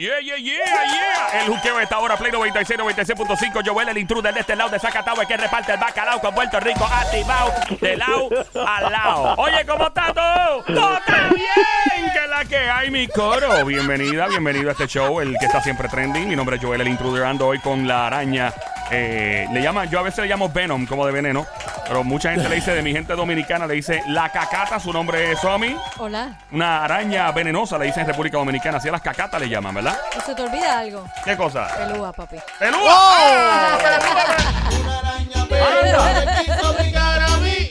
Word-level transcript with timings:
Yeah, 0.00 0.18
yeah, 0.18 0.36
yeah, 0.36 0.56
yeah. 0.56 1.42
El 1.42 1.48
juqueo 1.48 1.76
de 1.76 1.82
esta 1.82 1.98
hora, 1.98 2.16
Play 2.16 2.32
96, 2.32 2.80
96.5. 2.80 3.62
Joel, 3.62 3.90
el 3.90 3.98
intruder 3.98 4.32
de 4.32 4.40
este 4.40 4.56
lado 4.56 4.70
de 4.70 4.78
Zacatau, 4.78 5.14
que 5.26 5.36
reparte 5.36 5.72
el 5.72 5.78
bacalao 5.78 6.18
con 6.22 6.34
Puerto 6.34 6.58
Rico 6.58 6.86
activado 6.86 7.52
de 7.78 7.96
lado 7.98 8.30
a 8.66 8.80
lado. 8.80 9.34
Oye, 9.36 9.66
¿cómo 9.66 9.88
está 9.88 10.12
todo? 10.14 10.62
¡Todo 10.74 10.96
está 10.96 11.28
bien! 11.34 12.10
Que 12.14 12.26
la 12.28 12.44
que 12.46 12.56
hay, 12.56 12.90
mi 12.90 13.08
coro. 13.08 13.62
Bienvenida, 13.66 14.26
bienvenido 14.28 14.70
a 14.70 14.72
este 14.72 14.86
show, 14.86 15.20
el 15.20 15.36
que 15.38 15.44
está 15.44 15.60
siempre 15.60 15.86
trending. 15.86 16.28
Mi 16.28 16.36
nombre 16.36 16.56
es 16.56 16.62
Joel, 16.62 16.80
el 16.80 16.88
intruder, 16.88 17.24
ando 17.24 17.48
hoy 17.48 17.58
con 17.58 17.86
la 17.86 18.06
araña. 18.06 18.54
Eh, 18.90 19.46
le 19.52 19.62
llaman, 19.62 19.88
yo 19.88 20.00
a 20.00 20.02
veces 20.02 20.24
le 20.24 20.28
llamo 20.28 20.48
Venom, 20.48 20.86
como 20.86 21.06
de 21.06 21.12
veneno. 21.12 21.46
Pero 21.86 22.04
mucha 22.04 22.30
gente 22.32 22.48
le 22.48 22.56
dice, 22.56 22.72
de 22.72 22.82
mi 22.82 22.92
gente 22.92 23.14
dominicana, 23.14 23.66
le 23.66 23.74
dice 23.74 24.02
la 24.08 24.30
cacata, 24.30 24.78
su 24.78 24.92
nombre 24.92 25.32
es 25.32 25.40
Somi. 25.40 25.76
Hola. 25.98 26.38
Una 26.52 26.84
araña 26.84 27.30
venenosa, 27.32 27.78
le 27.78 27.86
dicen 27.86 28.02
en 28.02 28.08
República 28.08 28.38
Dominicana. 28.38 28.78
Así 28.78 28.88
a 28.88 28.92
las 28.92 29.00
cacatas 29.00 29.40
le 29.40 29.48
llaman, 29.48 29.74
¿verdad? 29.74 29.98
¿No 30.14 30.20
se 30.20 30.34
te 30.34 30.42
olvida 30.42 30.78
algo? 30.78 31.04
¿Qué 31.24 31.36
cosa? 31.36 31.68
Pelúa, 31.76 32.12
papi. 32.12 32.36
¡Pelúa! 32.58 32.80
¡Ah! 32.88 33.78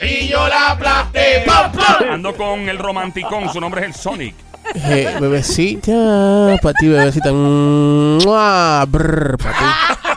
Y 0.02 0.28
yo 0.28 0.48
la 0.48 0.72
aplasté. 0.72 1.44
¡Pam, 1.46 1.72
pam! 1.72 2.12
Ando 2.12 2.36
con 2.36 2.68
el 2.68 2.78
romanticón, 2.78 3.52
su 3.52 3.60
nombre 3.60 3.82
es 3.82 3.88
el 3.88 3.94
Sonic. 3.94 4.36
Eh, 4.76 5.18
bebecita, 5.20 6.58
para 6.62 6.74
ti, 6.74 6.88
bebecita. 6.88 7.32
Mua, 7.32 8.86
brr, 8.88 9.38
pa' 9.38 9.52
ti. 9.52 9.66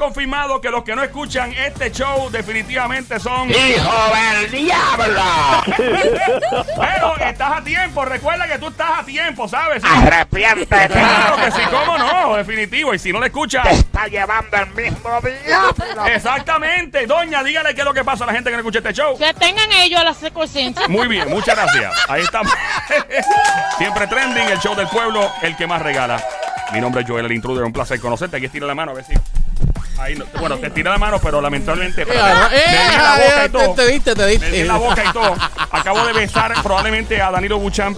Confirmado 0.00 0.62
que 0.62 0.70
los 0.70 0.82
que 0.82 0.96
no 0.96 1.02
escuchan 1.02 1.52
este 1.52 1.92
show 1.92 2.30
definitivamente 2.30 3.20
son... 3.20 3.50
¡Hijo 3.50 3.92
del 4.40 4.50
diablo! 4.50 5.22
Pero 6.80 7.16
estás 7.18 7.58
a 7.58 7.62
tiempo, 7.62 8.06
recuerda 8.06 8.48
que 8.48 8.58
tú 8.58 8.68
estás 8.68 9.00
a 9.00 9.04
tiempo, 9.04 9.46
¿sabes? 9.46 9.84
¡Arrepiéntete! 9.84 10.88
Claro 10.88 11.36
que 11.36 11.50
sí, 11.50 11.60
cómo 11.70 11.98
no, 11.98 12.34
definitivo. 12.34 12.94
Y 12.94 12.98
si 12.98 13.12
no 13.12 13.20
le 13.20 13.26
escuchas... 13.26 13.62
¡Te 13.62 13.74
está 13.74 14.06
llevando 14.06 14.56
el 14.56 14.70
mismo 14.70 15.20
diablo! 15.20 16.06
Exactamente, 16.06 17.06
doña, 17.06 17.44
dígale 17.44 17.74
qué 17.74 17.82
es 17.82 17.86
lo 17.86 17.92
que 17.92 18.02
pasa 18.02 18.24
a 18.24 18.28
la 18.28 18.32
gente 18.32 18.48
que 18.48 18.56
no 18.56 18.60
escucha 18.60 18.78
este 18.78 18.94
show. 18.94 19.18
Que 19.18 19.34
tengan 19.34 19.70
ellos 19.70 20.02
la 20.02 20.14
secuencia. 20.14 20.72
Muy 20.88 21.08
bien, 21.08 21.28
muchas 21.28 21.54
gracias. 21.54 21.92
Ahí 22.08 22.22
estamos. 22.22 22.50
Siempre 23.76 24.06
trending, 24.06 24.48
el 24.48 24.58
show 24.60 24.74
del 24.74 24.88
pueblo, 24.88 25.30
el 25.42 25.54
que 25.58 25.66
más 25.66 25.82
regala. 25.82 26.24
Mi 26.72 26.80
nombre 26.80 27.02
es 27.02 27.06
Joel, 27.06 27.26
el 27.26 27.32
intruder. 27.32 27.64
Un 27.64 27.72
placer 27.74 28.00
conocerte. 28.00 28.38
Aquí 28.38 28.46
estira 28.46 28.66
la 28.66 28.74
mano, 28.74 28.92
a 28.92 28.94
ver 28.94 29.04
si. 29.04 29.12
Ahí 30.00 30.14
no- 30.16 30.24
bueno, 30.38 30.56
te 30.58 30.70
tira 30.70 30.90
la 30.90 30.98
mano, 30.98 31.18
pero 31.20 31.40
lamentablemente. 31.40 32.02
Eh, 32.02 32.06
me 32.06 32.12
di 32.12 32.96
la 32.96 33.16
boca 33.18 33.44
y 33.44 33.48
todo. 33.50 33.74
te, 33.74 33.82
te 33.84 33.92
diste, 33.92 34.14
te 34.14 34.22
Me 34.22 34.28
di 34.28 34.38
diste. 34.38 34.64
la 34.64 34.76
boca 34.76 35.04
y 35.04 35.12
todo. 35.12 35.36
Acabo 35.70 36.06
de 36.06 36.12
besar 36.14 36.54
probablemente 36.62 37.20
a 37.20 37.30
Danilo 37.30 37.58
Buchan 37.58 37.96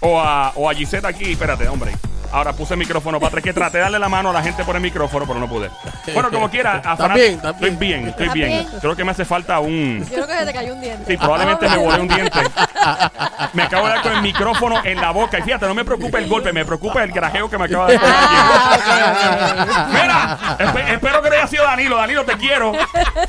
o 0.00 0.20
a, 0.20 0.52
o 0.54 0.68
a 0.70 0.74
Gisette 0.74 1.06
aquí. 1.06 1.32
Espérate, 1.32 1.66
hombre. 1.68 1.92
Ahora 2.32 2.52
puse 2.52 2.74
el 2.74 2.78
micrófono 2.78 3.18
para 3.18 3.28
atrás. 3.28 3.44
Que 3.44 3.52
traté 3.52 3.78
de 3.78 3.82
darle 3.84 3.98
la 3.98 4.08
mano 4.08 4.30
a 4.30 4.32
la 4.32 4.42
gente 4.42 4.64
por 4.64 4.74
el 4.76 4.82
micrófono, 4.82 5.24
pero 5.26 5.38
no 5.40 5.48
pude. 5.48 5.70
Bueno, 6.12 6.30
como 6.30 6.50
quiera. 6.50 6.82
a 6.84 7.14
bien, 7.14 7.34
está 7.34 7.50
Estoy 7.50 7.70
bien. 7.70 7.78
bien, 7.78 8.08
estoy 8.08 8.26
Está 8.26 8.34
bien. 8.34 8.48
bien. 8.48 8.68
Creo 8.80 8.96
que 8.96 9.04
me 9.04 9.10
hace 9.12 9.24
falta 9.24 9.58
un. 9.60 10.04
Yo 10.08 10.14
creo 10.14 10.26
que 10.26 10.38
se 10.38 10.46
te 10.46 10.52
cayó 10.52 10.74
un 10.74 10.80
diente. 10.80 11.04
Sí, 11.06 11.16
probablemente 11.16 11.68
me 11.68 11.76
volé 11.78 12.00
un 12.00 12.08
diente. 12.08 12.38
Me 13.54 13.62
acabo 13.62 13.86
de 13.86 13.92
dar 13.94 14.02
con 14.02 14.12
el 14.12 14.22
micrófono 14.22 14.80
en 14.84 15.00
la 15.00 15.10
boca. 15.10 15.38
Y 15.38 15.42
fíjate, 15.42 15.66
no 15.66 15.74
me 15.74 15.84
preocupa 15.84 16.18
el 16.18 16.28
golpe, 16.28 16.52
me 16.52 16.64
preocupa 16.64 17.02
el 17.02 17.12
grajeo 17.12 17.48
que 17.48 17.56
me 17.58 17.64
acaba 17.64 17.86
de 17.86 17.98
dar 17.98 18.78
con 18.80 18.94
alguien. 18.98 19.88
Mira, 19.92 20.38
espe- 20.58 20.92
espero 20.94 21.22
que 21.22 21.30
no 21.30 21.36
haya 21.36 21.46
sido 21.46 21.64
Danilo. 21.64 21.96
Danilo, 21.96 22.24
te 22.24 22.36
quiero. 22.36 22.72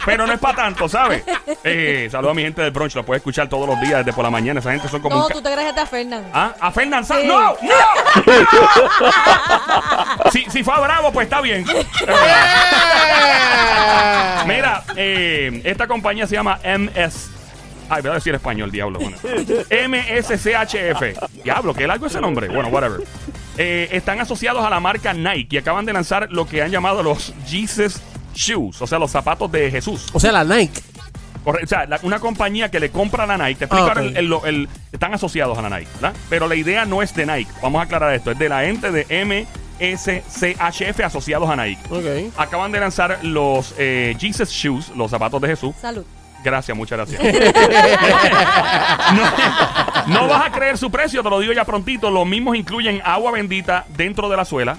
Pero 0.06 0.26
no 0.28 0.34
es 0.34 0.40
para 0.40 0.56
tanto, 0.56 0.90
¿sabes? 0.90 1.24
Eh, 1.64 2.08
saludo 2.12 2.32
a 2.32 2.34
mi 2.34 2.42
gente 2.44 2.62
del 2.62 2.72
brunch. 2.72 2.96
Lo 2.96 3.06
puedes 3.06 3.22
escuchar 3.22 3.48
todos 3.48 3.68
los 3.68 3.80
días 3.82 4.00
desde 4.00 4.14
por 4.14 4.24
la 4.24 4.30
mañana. 4.30 4.60
Esa 4.60 4.72
gente 4.72 4.88
son 4.90 5.02
como 5.02 5.16
No, 5.18 5.28
ca- 5.28 5.34
tú 5.34 5.42
te 5.42 5.52
crees 5.54 5.74
que 5.74 5.80
a 5.80 5.86
Fernán. 5.86 6.26
¿Ah? 6.34 6.54
¿A 6.60 6.72
Fernán 6.72 7.06
Sanz? 7.06 7.22
Sí. 7.22 7.28
¡No! 7.28 7.40
¡No! 7.40 7.56
si, 10.32 10.46
si 10.50 10.64
fue 10.64 10.74
a 10.74 10.80
Bravo, 10.80 11.12
pues 11.12 11.26
está 11.26 11.42
bien. 11.42 11.66
Mira, 14.48 14.84
eh, 14.96 15.62
esta 15.64 15.88
compañía 15.88 16.28
se 16.28 16.36
llama 16.36 16.60
MS. 16.64 17.30
Ay, 17.90 18.04
voy 18.04 18.12
a 18.12 18.16
decir 18.16 18.36
español, 18.36 18.72
diablo. 18.72 19.00
Bueno. 19.00 19.18
MSCHF. 19.70 21.44
Diablo, 21.44 21.74
¿qué 21.74 21.88
largo 21.88 22.06
ese 22.06 22.22
nombre? 22.22 22.48
Bueno, 22.48 22.70
whatever. 22.70 23.02
Eh, 23.58 23.90
están 23.92 24.22
asociados 24.22 24.64
a 24.64 24.70
la 24.70 24.80
marca 24.80 25.14
Nike 25.14 25.56
y 25.56 25.58
acaban 25.58 25.86
de 25.86 25.94
lanzar 25.94 26.28
lo 26.32 26.48
que 26.48 26.62
han 26.62 26.72
llamado 26.72 27.02
los 27.02 27.34
Jesus 27.48 28.00
Shoes, 28.34 28.82
o 28.82 28.88
sea, 28.88 29.00
los 29.00 29.12
zapatos 29.12 29.52
de 29.52 29.72
Jesús. 29.72 30.08
O 30.14 30.20
sea, 30.20 30.32
la 30.32 30.44
Nike. 30.44 30.82
Corre- 31.44 31.64
o 31.64 31.68
sea, 31.68 31.86
la- 31.86 32.00
una 32.04 32.20
compañía 32.20 32.70
que 32.70 32.80
le 32.80 32.90
compra 32.92 33.24
a 33.24 33.28
la 33.28 33.38
Nike. 33.38 33.60
Te 33.60 33.66
explico 33.66 33.86
Ah, 33.86 33.90
ahora 33.90 34.02
ok. 34.02 34.08
el- 34.08 34.18
el- 34.18 34.34
el- 34.46 34.70
están 34.92 35.14
asociados 35.14 35.58
a 35.58 35.62
la 35.62 35.70
Nike, 35.70 35.88
¿verdad? 35.96 36.14
Pero 36.30 36.48
la 36.48 36.56
idea 36.56 36.86
no 36.86 37.02
es 37.02 37.14
de 37.16 37.26
Nike. 37.26 37.52
Vamos 37.62 37.80
a 37.80 37.84
aclarar 37.86 38.14
esto. 38.14 38.32
Es 38.32 38.40
de 38.40 38.50
la 38.50 38.66
ente 38.66 38.92
de 38.92 39.06
MSCHF 39.10 41.04
asociados 41.04 41.50
a 41.50 41.56
Nike. 41.56 41.82
Ok. 41.90 42.34
Acaban 42.38 42.72
de 42.72 42.80
lanzar 42.80 43.20
los 43.24 43.74
eh, 43.78 44.16
Jesus 44.20 44.50
Shoes, 44.50 44.90
los 44.96 45.10
zapatos 45.12 45.42
de 45.42 45.48
Jesús. 45.48 45.74
Salud. 45.82 46.04
Gracias, 46.44 46.76
muchas 46.78 46.98
gracias. 46.98 47.22
no, 50.08 50.14
no 50.22 50.28
vas 50.28 50.46
a 50.48 50.52
creer 50.52 50.78
su 50.78 50.90
precio, 50.90 51.22
te 51.22 51.30
lo 51.30 51.40
digo 51.40 51.52
ya 51.54 51.66
prontito. 51.66 52.10
Los 52.10 52.26
mismos 52.26 52.56
incluyen 52.56 53.02
agua 53.04 53.32
bendita 53.32 53.86
dentro 53.90 54.30
de 54.30 54.38
la 54.38 54.46
suela. 54.46 54.78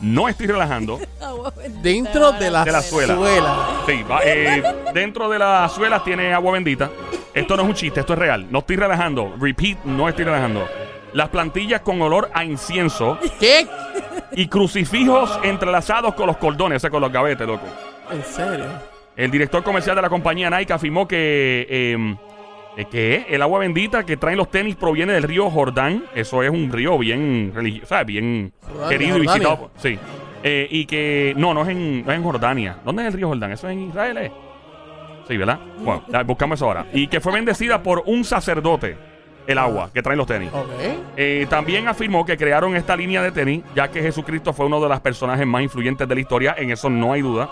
No 0.00 0.28
estoy 0.28 0.46
relajando. 0.46 0.98
Agua 1.20 1.52
bendita, 1.56 1.80
Dentro 1.82 2.32
de 2.32 2.50
la, 2.50 2.64
De 2.64 2.72
la 2.72 2.82
suela. 2.82 3.14
suela. 3.14 3.56
Sí, 3.86 4.02
va, 4.10 4.20
eh, 4.24 4.62
dentro 4.94 5.28
de 5.28 5.38
las 5.38 5.72
suelas 5.72 6.02
tiene 6.04 6.32
agua 6.32 6.52
bendita. 6.52 6.90
Esto 7.34 7.56
no 7.56 7.62
es 7.62 7.68
un 7.68 7.74
chiste, 7.74 8.00
esto 8.00 8.14
es 8.14 8.18
real. 8.18 8.46
No 8.50 8.60
estoy 8.60 8.76
relajando. 8.76 9.34
Repeat, 9.40 9.84
no 9.84 10.08
estoy 10.08 10.24
relajando. 10.24 10.66
Las 11.12 11.28
plantillas 11.28 11.80
con 11.82 12.00
olor 12.02 12.30
a 12.32 12.44
incienso 12.44 13.18
¿Qué? 13.38 13.66
y 14.32 14.46
crucifijos 14.48 15.38
entrelazados 15.42 16.14
con 16.14 16.26
los 16.28 16.36
cordones, 16.36 16.76
o 16.76 16.80
sea, 16.80 16.90
con 16.90 17.00
los 17.00 17.12
gavetes, 17.12 17.46
loco. 17.46 17.66
¿En 18.10 18.24
serio? 18.24 18.66
El 19.16 19.30
director 19.30 19.62
comercial 19.62 19.96
de 19.96 20.02
la 20.02 20.08
compañía 20.08 20.48
Nike 20.50 20.72
afirmó 20.72 21.06
que, 21.06 21.66
eh, 21.68 22.16
eh, 22.76 22.84
que 22.90 23.26
el 23.28 23.42
agua 23.42 23.58
bendita 23.60 24.04
que 24.04 24.16
traen 24.16 24.36
los 24.38 24.50
tenis 24.50 24.76
proviene 24.76 25.12
del 25.12 25.22
río 25.24 25.50
Jordán. 25.50 26.04
Eso 26.14 26.42
es 26.42 26.50
un 26.50 26.70
río 26.72 26.96
bien 26.98 27.52
religioso, 27.54 27.88
¿sabes? 27.88 28.06
Bien 28.06 28.52
Jordania, 28.62 28.88
querido 28.88 29.16
y 29.16 29.26
Jordania. 29.26 29.48
visitado. 29.48 29.70
Sí. 29.76 29.98
Eh, 30.42 30.66
y 30.70 30.86
que, 30.86 31.34
no, 31.36 31.52
no 31.52 31.62
es, 31.62 31.68
en, 31.68 32.04
no 32.04 32.12
es 32.12 32.18
en 32.18 32.24
Jordania. 32.24 32.76
¿Dónde 32.84 33.02
es 33.02 33.08
el 33.08 33.14
río 33.14 33.28
Jordán? 33.28 33.52
¿Eso 33.52 33.68
es 33.68 33.74
en 33.74 33.88
Israel? 33.88 34.16
eh? 34.18 34.32
Sí, 35.28 35.36
¿verdad? 35.36 35.60
Bueno, 35.78 36.02
buscamos 36.24 36.58
eso 36.58 36.66
ahora. 36.66 36.86
Y 36.92 37.06
que 37.06 37.20
fue 37.20 37.32
bendecida 37.32 37.82
por 37.82 38.02
un 38.06 38.24
sacerdote, 38.24 38.96
el 39.46 39.58
agua 39.58 39.90
que 39.92 40.02
traen 40.02 40.18
los 40.18 40.26
tenis. 40.26 40.50
Ok. 40.52 40.68
Eh, 41.16 41.46
también 41.48 41.86
afirmó 41.88 42.24
que 42.24 42.36
crearon 42.36 42.74
esta 42.74 42.96
línea 42.96 43.22
de 43.22 43.30
tenis, 43.30 43.62
ya 43.74 43.88
que 43.90 44.00
Jesucristo 44.02 44.52
fue 44.52 44.66
uno 44.66 44.80
de 44.80 44.88
los 44.88 45.00
personajes 45.00 45.46
más 45.46 45.62
influyentes 45.62 46.08
de 46.08 46.14
la 46.14 46.20
historia, 46.20 46.54
en 46.58 46.70
eso 46.70 46.90
no 46.90 47.12
hay 47.12 47.22
duda. 47.22 47.48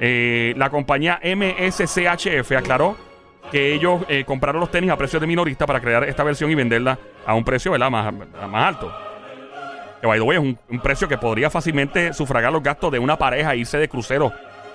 Eh, 0.00 0.54
la 0.56 0.70
compañía 0.70 1.20
MSCHF 1.22 2.50
aclaró 2.56 2.96
que 3.54 3.72
ellos 3.72 4.00
eh, 4.08 4.24
compraron 4.24 4.58
los 4.60 4.68
tenis 4.68 4.90
a 4.90 4.96
precios 4.96 5.20
de 5.20 5.28
minorista 5.28 5.64
para 5.64 5.80
crear 5.80 6.02
esta 6.08 6.24
versión 6.24 6.50
y 6.50 6.56
venderla 6.56 6.98
a 7.24 7.34
un 7.36 7.44
precio 7.44 7.70
¿verdad? 7.70 7.88
Más, 7.88 8.12
más 8.50 8.66
alto. 8.68 8.92
Que 10.00 10.08
by 10.08 10.18
the 10.18 10.24
way, 10.24 10.36
es 10.38 10.42
un, 10.42 10.58
un 10.68 10.80
precio 10.80 11.06
que 11.06 11.16
podría 11.18 11.48
fácilmente 11.50 12.12
sufragar 12.12 12.52
los 12.52 12.64
gastos 12.64 12.90
de 12.90 12.98
una 12.98 13.16
pareja, 13.16 13.54
irse 13.54 13.78
de 13.78 13.88
crucero 13.88 14.32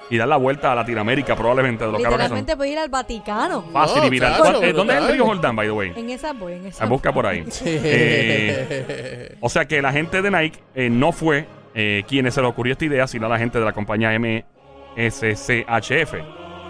y 0.09 0.15
dar 0.17 0.29
la 0.29 0.37
vuelta 0.37 0.71
a 0.71 0.75
Latinoamérica, 0.75 1.35
probablemente 1.35 1.85
de 1.85 1.91
lo 1.91 1.97
caro 1.97 2.03
que 2.03 2.11
son. 2.11 2.19
Literalmente 2.21 2.55
puedes 2.55 2.71
ir 2.71 2.79
al 2.79 2.87
Vaticano. 2.87 3.63
Fácil 3.73 3.97
y 4.01 4.05
No, 4.05 4.09
viral. 4.11 4.41
claro, 4.41 4.63
Eh, 4.63 4.71
¿Dónde 4.71 4.93
es 4.95 5.01
el 5.03 5.07
río 5.11 5.25
Jordán, 5.25 5.55
by 5.57 5.67
the 5.67 5.71
way? 5.73 5.91
En 5.97 6.09
esa 6.09 6.31
voy, 6.31 6.53
en 6.53 6.65
esa 6.67 6.85
Ah, 6.85 6.87
Busca 6.87 7.11
por 7.11 7.27
ahí. 7.27 7.43
Eh, 7.65 9.35
o 9.41 9.49
sea 9.49 9.65
que 9.65 9.81
la 9.81 9.91
gente 9.91 10.21
de 10.21 10.31
Nike 10.31 10.59
eh, 10.73 10.89
no 10.89 11.11
fue 11.11 11.47
eh, 11.75 12.03
quienes 12.07 12.33
se 12.33 12.41
le 12.41 12.47
ocurrió 12.47 12.71
esta 12.71 12.85
idea, 12.85 13.05
sino 13.07 13.27
la 13.27 13.37
gente 13.37 13.59
de 13.59 13.65
la 13.65 13.73
compañía 13.73 14.17
MSCHF. 14.97 16.13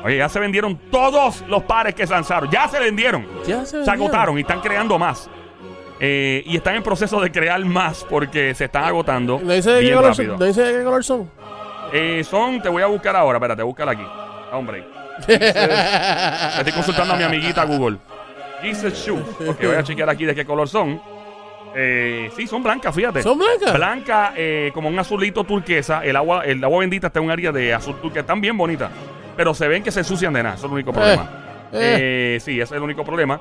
Oye, 0.03 0.17
ya 0.17 0.29
se 0.29 0.39
vendieron 0.39 0.77
todos 0.91 1.43
los 1.47 1.63
pares 1.63 1.93
que 1.93 2.07
se 2.07 2.13
lanzaron. 2.13 2.49
Ya 2.49 2.67
se 2.67 2.79
vendieron. 2.79 3.25
Ya 3.45 3.61
se 3.65 3.71
Se 3.71 3.77
vendieron. 3.77 4.01
agotaron 4.01 4.37
y 4.37 4.41
están 4.41 4.61
creando 4.61 4.97
más. 4.97 5.29
Eh, 5.99 6.43
y 6.45 6.55
están 6.55 6.75
en 6.75 6.83
proceso 6.83 7.19
de 7.19 7.29
crear 7.31 7.59
más 7.65 8.05
porque 8.09 8.55
se 8.55 8.63
están 8.65 8.85
agotando 8.85 9.37
¿No 9.43 9.51
dice 9.51 9.69
de 9.71 9.81
qué 9.81 9.93
color 9.93 10.15
son? 10.15 10.27
¿No 10.39 10.45
dice 10.45 10.61
de 10.63 10.77
qué 10.79 10.83
color 10.85 11.03
son? 11.03 11.29
Eh, 11.91 12.23
son, 12.23 12.61
te 12.61 12.69
voy 12.69 12.81
a 12.81 12.85
buscar 12.85 13.15
ahora, 13.17 13.37
espérate, 13.37 13.63
búscala 13.63 13.91
aquí. 13.91 14.05
Hombre. 14.53 14.85
Estoy 15.27 16.71
consultando 16.73 17.13
a 17.13 17.17
mi 17.17 17.23
amiguita 17.23 17.65
Google. 17.65 17.97
Jesus 18.61 18.93
Shoes. 18.93 19.23
Ok, 19.47 19.61
voy 19.63 19.75
a 19.75 19.83
chequear 19.83 20.09
aquí 20.09 20.23
de 20.25 20.33
qué 20.35 20.45
color 20.45 20.67
son. 20.69 21.01
Eh, 21.75 22.31
sí, 22.35 22.47
son 22.47 22.63
blancas, 22.63 22.95
fíjate. 22.95 23.21
¿Son 23.21 23.37
blancas? 23.37 23.73
Blanca, 23.73 24.33
eh, 24.35 24.71
como 24.73 24.87
un 24.89 24.97
azulito 24.97 25.43
turquesa. 25.43 26.03
El 26.03 26.15
agua, 26.15 26.43
el 26.45 26.63
agua 26.63 26.79
bendita 26.79 27.07
está 27.07 27.19
en 27.19 27.25
un 27.25 27.31
área 27.31 27.51
de 27.51 27.73
azul 27.73 27.95
turquesa. 28.01 28.21
Están 28.21 28.39
bien 28.41 28.57
bonitas. 28.57 28.89
Pero 29.39 29.53
se 29.53 29.69
ven 29.69 29.81
que 29.81 29.89
se 29.89 30.01
ensucian 30.01 30.33
de 30.33 30.43
nada. 30.43 30.55
Eso 30.55 30.65
es 30.65 30.69
el 30.69 30.73
único 30.73 30.91
problema. 30.91 31.29
eh. 31.71 32.35
Eh, 32.35 32.39
sí, 32.41 32.55
ese 32.59 32.63
es 32.63 32.71
el 32.73 32.83
único 32.83 33.05
problema. 33.05 33.39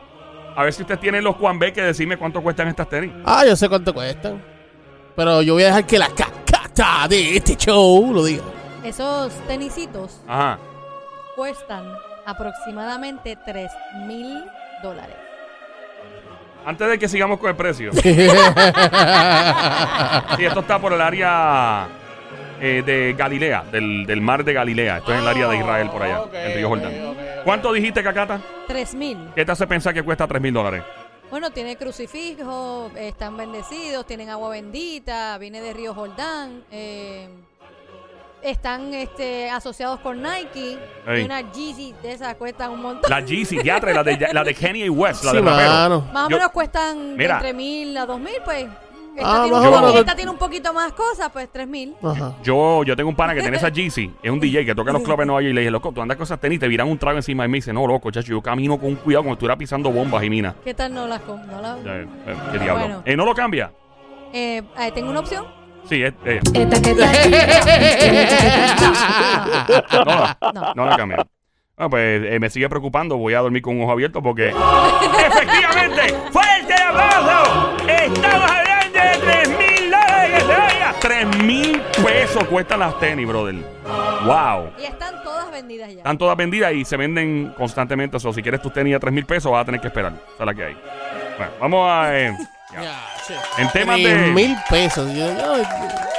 A 0.55 0.63
ver 0.63 0.73
si 0.73 0.83
usted 0.83 0.97
tiene 0.97 1.21
los 1.21 1.35
Juan 1.35 1.59
B 1.59 1.73
que 1.73 1.83
decirme 1.83 2.17
cuánto 2.17 2.41
cuestan 2.41 2.69
estas 2.69 2.89
tenis. 2.89 3.11
Ah, 3.25 3.45
yo 3.45 3.57
sé 3.57 3.69
cuánto 3.69 3.93
cuestan. 3.93 4.41
Pero 5.17 5.43
yo 5.43 5.55
voy 5.55 5.65
a 5.65 5.67
dejar 5.67 5.85
que 5.87 5.99
la 5.99 6.07
cacata 6.11 7.09
de 7.09 7.37
este 7.37 7.57
show 7.57 8.13
lo 8.15 8.25
diga. 8.25 8.45
Esos 8.85 9.33
tenisitos 9.49 10.21
Ajá. 10.29 10.61
cuestan 11.35 11.93
aproximadamente 12.27 13.37
3 13.45 13.69
mil 14.07 14.45
dólares. 14.85 15.17
Antes 16.65 16.91
de 16.91 16.97
que 17.01 17.09
sigamos 17.09 17.41
con 17.41 17.51
el 17.51 17.57
precio. 17.57 17.91
sí, 17.95 17.99
esto 20.45 20.61
está 20.61 20.79
por 20.79 20.93
el 20.93 21.01
área 21.01 21.89
eh, 22.61 22.83
de 22.85 23.15
Galilea, 23.17 23.65
del, 23.71 24.07
del 24.07 24.21
mar 24.21 24.45
de 24.45 24.53
Galilea. 24.53 24.99
Esto 24.99 25.13
es 25.13 25.19
en 25.19 25.23
el 25.25 25.29
área 25.29 25.49
de 25.49 25.57
Israel, 25.59 25.91
por 25.91 26.03
allá, 26.03 26.23
el 26.33 26.55
río 26.55 26.69
Jordán. 26.69 26.93
¿Cuánto 27.45 27.73
dijiste, 27.73 28.03
Cacata? 28.03 28.41
3 28.67 28.95
mil. 28.95 29.19
¿Qué 29.35 29.45
te 29.45 29.53
hace 29.53 29.67
pensar 29.67 29.95
que 29.95 30.03
cuesta 30.03 30.27
3 30.27 30.41
mil 30.43 30.53
dólares? 30.53 30.83
Bueno, 31.31 31.51
tiene 31.51 31.77
crucifijo, 31.77 32.91
están 32.97 33.37
bendecidos, 33.37 34.07
tienen 34.07 34.31
agua 34.31 34.49
bendita, 34.51 35.37
viene 35.39 35.61
de 35.61 35.75
Río 35.75 35.93
Jordán, 35.95 36.65
eh, 36.71 37.29
están 38.43 38.95
este, 38.95 39.51
asociados 39.51 40.01
con 40.01 40.23
Nike. 40.23 40.79
Ey. 41.07 41.23
Y 41.23 41.25
una 41.25 41.41
Yeezy 41.53 41.95
de 42.03 42.13
esas 42.13 42.35
cuestan 42.37 42.71
un 42.71 42.81
montón. 42.83 43.11
La 43.11 43.21
Yeezy, 43.21 43.59
diatre, 43.59 43.93
la 43.93 44.03
de, 44.05 44.29
la 44.33 44.45
de 44.45 44.55
Kanye 44.59 44.89
West, 44.89 45.25
la 45.25 45.31
Sí, 45.33 45.37
de. 45.37 45.43
Más 45.43 45.91
o 45.91 46.29
Yo- 46.31 46.37
menos 46.37 46.51
cuestan 46.53 47.11
de 47.13 47.17
Mira. 47.17 47.35
entre 47.37 47.53
mil 47.53 47.97
a 47.97 48.07
dos 48.07 48.19
mil, 48.21 48.37
pues. 48.45 48.67
Esta, 49.19 49.31
Ah, 49.31 49.43
tiene, 49.43 49.59
más 49.59 49.67
un 49.93 49.99
esta 49.99 50.15
tiene 50.17 50.33
poquito 50.33 50.73
más 50.73 50.93
cosas, 50.93 51.29
pues 51.33 51.49
tres 51.53 51.67
mil. 51.67 51.95
Ajá. 52.03 52.35
Yo, 52.43 52.85
yo 52.85 52.95
tengo 52.97 53.11
un 53.11 53.17
pana 53.17 53.35
que 53.35 53.41
tiene 53.41 53.57
esa 53.57 53.69
Yeezy, 53.69 54.13
es 54.23 54.31
un 54.31 54.39
DJ 54.39 54.65
que 54.65 54.75
toca 54.75 54.91
en 54.91 54.95
los 54.95 55.03
clubes 55.03 55.19
de 55.21 55.27
Nueva 55.27 55.43
York 55.43 55.51
y 55.51 55.55
le 55.55 55.61
dije, 55.63 55.71
loco, 55.73 55.91
tú 55.93 56.01
andas 56.01 56.17
con 56.17 56.25
esas 56.25 56.41
tenis, 56.41 56.61
te 56.61 56.69
viran 56.69 56.89
un 56.89 56.99
trago 56.99 57.19
encima 57.19 57.45
y 57.45 57.49
me 57.49 57.59
dice, 57.59 57.73
no, 57.73 57.85
loco, 57.87 58.11
chacho, 58.13 58.29
yo 58.29 58.41
camino 58.41 58.79
con 58.79 58.95
cuidado 58.97 59.25
como 59.25 59.35
si 59.35 59.39
estuviera 59.39 59.59
pisando 59.59 59.91
bombas 59.91 60.23
y 60.23 60.31
minas. 60.31 60.55
¿Qué 60.65 60.73
tal 60.75 60.95
no 60.95 61.07
las 61.09 61.21
com- 61.23 61.45
no 61.47 61.61
las- 61.61 61.79
Eh, 61.85 62.07
eh, 62.27 62.35
¿Qué 62.53 62.59
diablo? 62.61 62.85
Bueno. 62.85 63.03
Eh, 63.05 63.17
¿No 63.17 63.25
lo 63.27 63.35
cambia? 63.35 63.73
Eh, 64.33 64.63
tengo 64.95 65.11
una 65.11 65.21
opción. 65.21 65.45
Sí, 65.89 66.03
es, 66.03 66.13
eh, 66.25 66.41
Esta 66.55 66.83
que 66.83 66.95
no, 66.95 67.01
la- 70.05 70.39
No. 70.55 70.75
no 70.75 70.87
la 70.87 70.97
cambia. 70.97 71.27
Ah, 71.77 71.89
pues 71.89 72.23
eh, 72.25 72.39
me 72.41 72.51
sigue 72.51 72.69
preocupando, 72.69 73.17
voy 73.17 73.35
a 73.35 73.41
dormir 73.41 73.63
con 73.63 73.77
un 73.77 73.83
ojo 73.85 73.93
abierto 73.93 74.21
porque... 74.23 74.49
¡Efectivamente! 75.27 76.15
¡Fuerte 76.33 76.75
el 76.75 76.83
aplauso! 76.89 77.77
¡Estamos 77.89 78.51
3 81.19 81.43
mil 81.43 81.81
pesos 82.05 82.45
cuestan 82.45 82.79
las 82.79 82.97
tenis, 83.01 83.27
brother. 83.27 83.57
¡Wow! 84.25 84.71
Y 84.79 84.85
están 84.85 85.21
todas 85.25 85.51
vendidas 85.51 85.89
ya. 85.91 85.97
Están 85.97 86.17
todas 86.17 86.37
vendidas 86.37 86.73
y 86.73 86.85
se 86.85 86.97
venden 86.97 87.53
constantemente. 87.57 88.17
O 88.19 88.21
sea, 88.21 88.33
si 88.33 88.41
quieres 88.41 88.63
tus 88.63 88.73
tenis 88.73 88.95
a 88.95 89.01
3 89.01 89.13
mil 89.13 89.27
pesos, 89.27 89.51
vas 89.51 89.63
a 89.63 89.65
tener 89.65 89.81
que 89.81 89.89
esperar. 89.89 90.13
Esa 90.13 90.43
es 90.43 90.47
la 90.47 90.55
que 90.55 90.65
hay. 90.65 90.77
Bueno, 91.37 91.53
vamos 91.61 91.91
a... 91.91 92.17
eh, 92.17 92.37
ya. 92.73 92.83
Ya, 92.83 92.99
che. 93.27 93.35
En 93.63 93.71
temas 93.71 93.97
de... 93.97 94.15
mil 94.33 94.57
pesos. 94.69 95.07
Yo- 95.15 95.33
yo- 95.37 95.63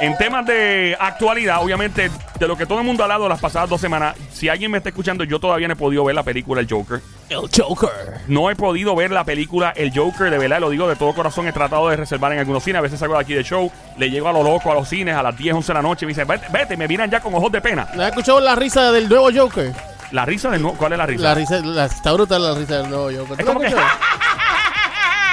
En 0.00 0.16
temas 0.16 0.46
de 0.46 0.96
actualidad, 0.98 1.62
obviamente, 1.62 2.10
de 2.38 2.48
lo 2.48 2.56
que 2.56 2.64
todo 2.66 2.78
el 2.80 2.84
mundo 2.86 3.02
ha 3.02 3.04
hablado 3.04 3.28
las 3.28 3.38
pasadas 3.38 3.68
dos 3.68 3.80
semanas, 3.80 4.16
si 4.32 4.48
alguien 4.48 4.70
me 4.70 4.78
está 4.78 4.88
escuchando, 4.88 5.24
yo 5.24 5.38
todavía 5.38 5.68
no 5.68 5.74
he 5.74 5.76
podido 5.76 6.02
ver 6.04 6.14
la 6.14 6.22
película 6.22 6.60
El 6.62 6.68
Joker. 6.70 7.00
El 7.28 7.38
Joker. 7.54 7.90
No 8.28 8.50
he 8.50 8.56
podido 8.56 8.96
ver 8.96 9.10
la 9.10 9.24
película 9.24 9.72
El 9.76 9.92
Joker, 9.94 10.30
de 10.30 10.38
verdad, 10.38 10.58
lo 10.60 10.70
digo 10.70 10.88
de 10.88 10.96
todo 10.96 11.12
corazón. 11.14 11.46
He 11.48 11.52
tratado 11.52 11.88
de 11.90 11.96
reservar 11.96 12.32
en 12.32 12.38
algunos 12.38 12.64
cines. 12.64 12.78
A 12.78 12.82
veces 12.82 12.98
salgo 12.98 13.14
de 13.14 13.20
aquí 13.20 13.34
de 13.34 13.44
show, 13.44 13.70
le 13.98 14.10
llego 14.10 14.28
a 14.28 14.32
lo 14.32 14.42
loco 14.42 14.72
a 14.72 14.74
los 14.74 14.88
cines 14.88 15.14
a 15.14 15.22
las 15.22 15.36
10, 15.36 15.54
11 15.56 15.66
de 15.68 15.74
la 15.74 15.82
noche 15.82 16.04
y 16.04 16.06
me 16.06 16.10
dicen, 16.12 16.26
vete, 16.26 16.46
vete, 16.50 16.76
me 16.76 16.88
miran 16.88 17.10
ya 17.10 17.20
con 17.20 17.34
ojos 17.34 17.52
de 17.52 17.60
pena. 17.60 17.86
¿No 17.94 18.02
has 18.02 18.08
escuchado 18.08 18.40
la 18.40 18.54
risa 18.54 18.90
del 18.90 19.08
nuevo 19.08 19.28
Joker? 19.34 19.72
La 20.12 20.24
risa 20.24 20.50
del 20.50 20.62
nuevo. 20.62 20.76
¿Cuál 20.76 20.92
es 20.92 20.98
la 20.98 21.06
risa? 21.06 21.22
La 21.22 21.34
risa, 21.34 21.60
la- 21.62 21.84
está 21.84 22.12
brutal 22.12 22.42
la 22.42 22.54
risa 22.58 22.78
del 22.78 22.88
nuevo 22.90 23.04
Joker. 23.16 23.32
Es 23.38 23.38
¿Tú 23.38 23.44
la 23.44 23.52
como 23.52 23.60
que. 23.60 23.74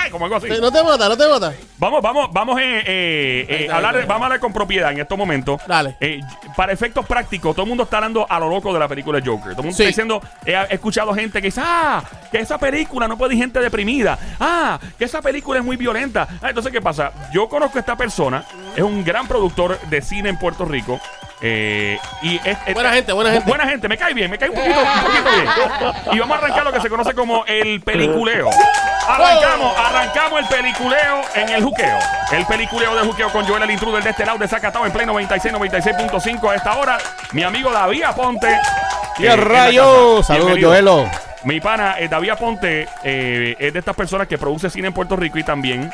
como 0.12 0.25
algo 0.25 0.38
así. 0.38 0.48
No 0.59 0.71
te 0.71 0.83
mata, 0.83 1.09
no 1.09 1.18
te 1.18 1.27
mata. 1.27 1.54
Vamos, 1.77 2.01
vamos, 2.01 2.30
vamos 2.31 2.59
eh, 2.59 2.83
eh, 2.86 3.45
eh, 3.50 3.57
Ahí 3.63 3.68
hablar, 3.69 4.06
vamos 4.07 4.21
a 4.21 4.25
hablar 4.25 4.39
con 4.39 4.51
propiedad 4.54 4.92
en 4.92 5.00
estos 5.00 5.18
momentos. 5.18 5.62
Dale. 5.68 5.95
Eh, 6.00 6.19
para 6.56 6.71
efectos 6.71 7.06
prácticos, 7.06 7.54
todo 7.56 7.63
el 7.63 7.69
mundo 7.69 7.83
está 7.83 7.98
hablando 7.98 8.25
a 8.30 8.39
lo 8.39 8.50
loco 8.50 8.74
de 8.74 8.80
la 8.80 8.88
película 8.88 9.19
Joker. 9.19 9.51
Todo 9.51 9.62
el 9.62 9.65
mundo 9.68 9.71
Sí. 9.77 9.83
está 9.83 9.88
diciendo, 9.89 10.21
he, 10.45 10.54
he 10.54 10.74
escuchado 10.75 11.13
gente 11.13 11.42
que 11.42 11.48
dice, 11.48 11.62
ah, 11.63 12.04
que 12.31 12.39
esa 12.39 12.57
película 12.57 13.07
no 13.07 13.18
puede 13.18 13.36
ir 13.36 13.42
gente 13.42 13.59
deprimida. 13.59 14.18
Ah, 14.39 14.80
que 14.98 15.06
esa 15.06 15.21
película 15.21 15.59
es 15.59 15.65
muy 15.65 15.77
violenta. 15.77 16.27
Ah, 16.42 16.50
entonces, 16.50 16.71
¿qué 16.71 16.81
pasa? 16.81 17.12
Yo 17.31 17.48
conozco 17.48 17.77
a 17.77 17.81
esta 17.81 17.95
persona, 17.95 18.44
es 18.75 18.83
un 18.83 19.03
gran 19.03 19.27
productor 19.27 19.80
de 19.81 20.01
cine 20.01 20.30
en 20.30 20.38
Puerto 20.39 20.65
Rico. 20.65 21.00
Eh, 21.42 21.98
y 22.22 22.36
es, 22.38 22.57
es- 22.66 22.74
Buena 22.74 22.92
gente, 22.94 23.13
buena 23.13 23.31
gente. 23.31 23.48
Buena 23.50 23.68
gente, 23.68 23.88
me 23.88 23.98
cae 23.98 24.13
bien, 24.13 24.30
me 24.31 24.38
cae 24.38 24.50
un 24.50 24.56
poquito, 24.56 24.80
un 24.80 25.04
poquito 25.04 25.30
bien. 25.31 25.48
Y 26.16 26.19
vamos 26.19 26.36
a 26.36 26.39
arrancar 26.39 26.63
lo 26.63 26.72
que 26.72 26.81
se 26.81 26.89
conoce 26.89 27.13
como 27.13 27.45
el 27.45 27.81
peliculeo. 27.81 28.50
Arrancamos, 29.07 29.78
arrancamos 29.78 30.39
el 30.42 30.48
peliculeo 30.48 31.22
en 31.36 31.50
el 31.50 31.63
juqueo. 31.63 31.98
El 32.31 32.45
peliculeo 32.45 32.95
del 32.95 33.06
juqueo 33.06 33.30
con 33.31 33.45
Joel 33.48 33.63
el 33.63 33.72
intruder 33.72 34.04
de 34.04 34.10
este 34.10 34.25
lado 34.25 34.38
de 34.38 34.48
Zacatau 34.48 34.86
en 34.86 34.92
Play 34.92 35.06
96, 35.06 35.54
96.5 35.54 36.51
a 36.51 36.56
esta 36.56 36.78
hora. 36.78 36.98
Mi 37.31 37.44
amigo 37.44 37.72
David 37.72 38.04
Aponte. 38.04 38.57
¡Y 39.19 39.25
eh, 39.25 39.36
rayos! 39.36 40.25
Saludos. 40.28 40.57
Joelo. 40.62 41.10
Mi 41.44 41.62
pana, 41.62 41.95
eh, 42.00 42.07
David 42.10 42.31
Aponte, 42.31 42.88
eh, 43.04 43.56
es 43.57 43.72
de 43.72 43.80
estas 43.80 43.95
personas 43.95 44.28
que 44.28 44.38
produce 44.38 44.69
cine 44.69 44.88
en 44.88 44.94
Puerto 44.94 45.16
Rico 45.16 45.38
y 45.38 45.44
también, 45.44 45.94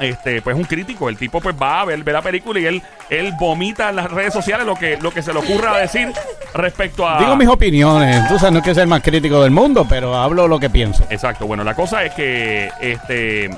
este, 0.00 0.42
pues 0.42 0.56
un 0.56 0.64
crítico. 0.64 1.08
El 1.08 1.16
tipo 1.16 1.40
pues 1.40 1.54
va 1.60 1.80
a 1.80 1.84
ver, 1.84 2.02
ver 2.02 2.14
la 2.14 2.22
película 2.22 2.60
y 2.60 2.66
él, 2.66 2.82
él 3.10 3.32
vomita 3.38 3.90
en 3.90 3.96
las 3.96 4.10
redes 4.10 4.32
sociales 4.32 4.66
lo 4.66 4.74
que, 4.74 4.96
lo 5.00 5.10
que 5.10 5.22
se 5.22 5.32
le 5.32 5.38
ocurra 5.38 5.76
decir 5.78 6.12
respecto 6.54 7.08
a... 7.08 7.18
Digo 7.18 7.36
mis 7.36 7.48
opiniones. 7.48 8.28
Tú 8.28 8.38
sabes, 8.38 8.52
no 8.52 8.58
es 8.58 8.64
que 8.64 8.74
sea 8.74 8.82
el 8.82 8.88
más 8.88 9.02
crítico 9.02 9.42
del 9.42 9.50
mundo, 9.50 9.86
pero 9.88 10.16
hablo 10.16 10.48
lo 10.48 10.58
que 10.58 10.70
pienso. 10.70 11.04
Exacto. 11.10 11.46
Bueno, 11.46 11.64
la 11.64 11.74
cosa 11.74 12.04
es 12.04 12.14
que 12.14 12.70
este 12.80 13.50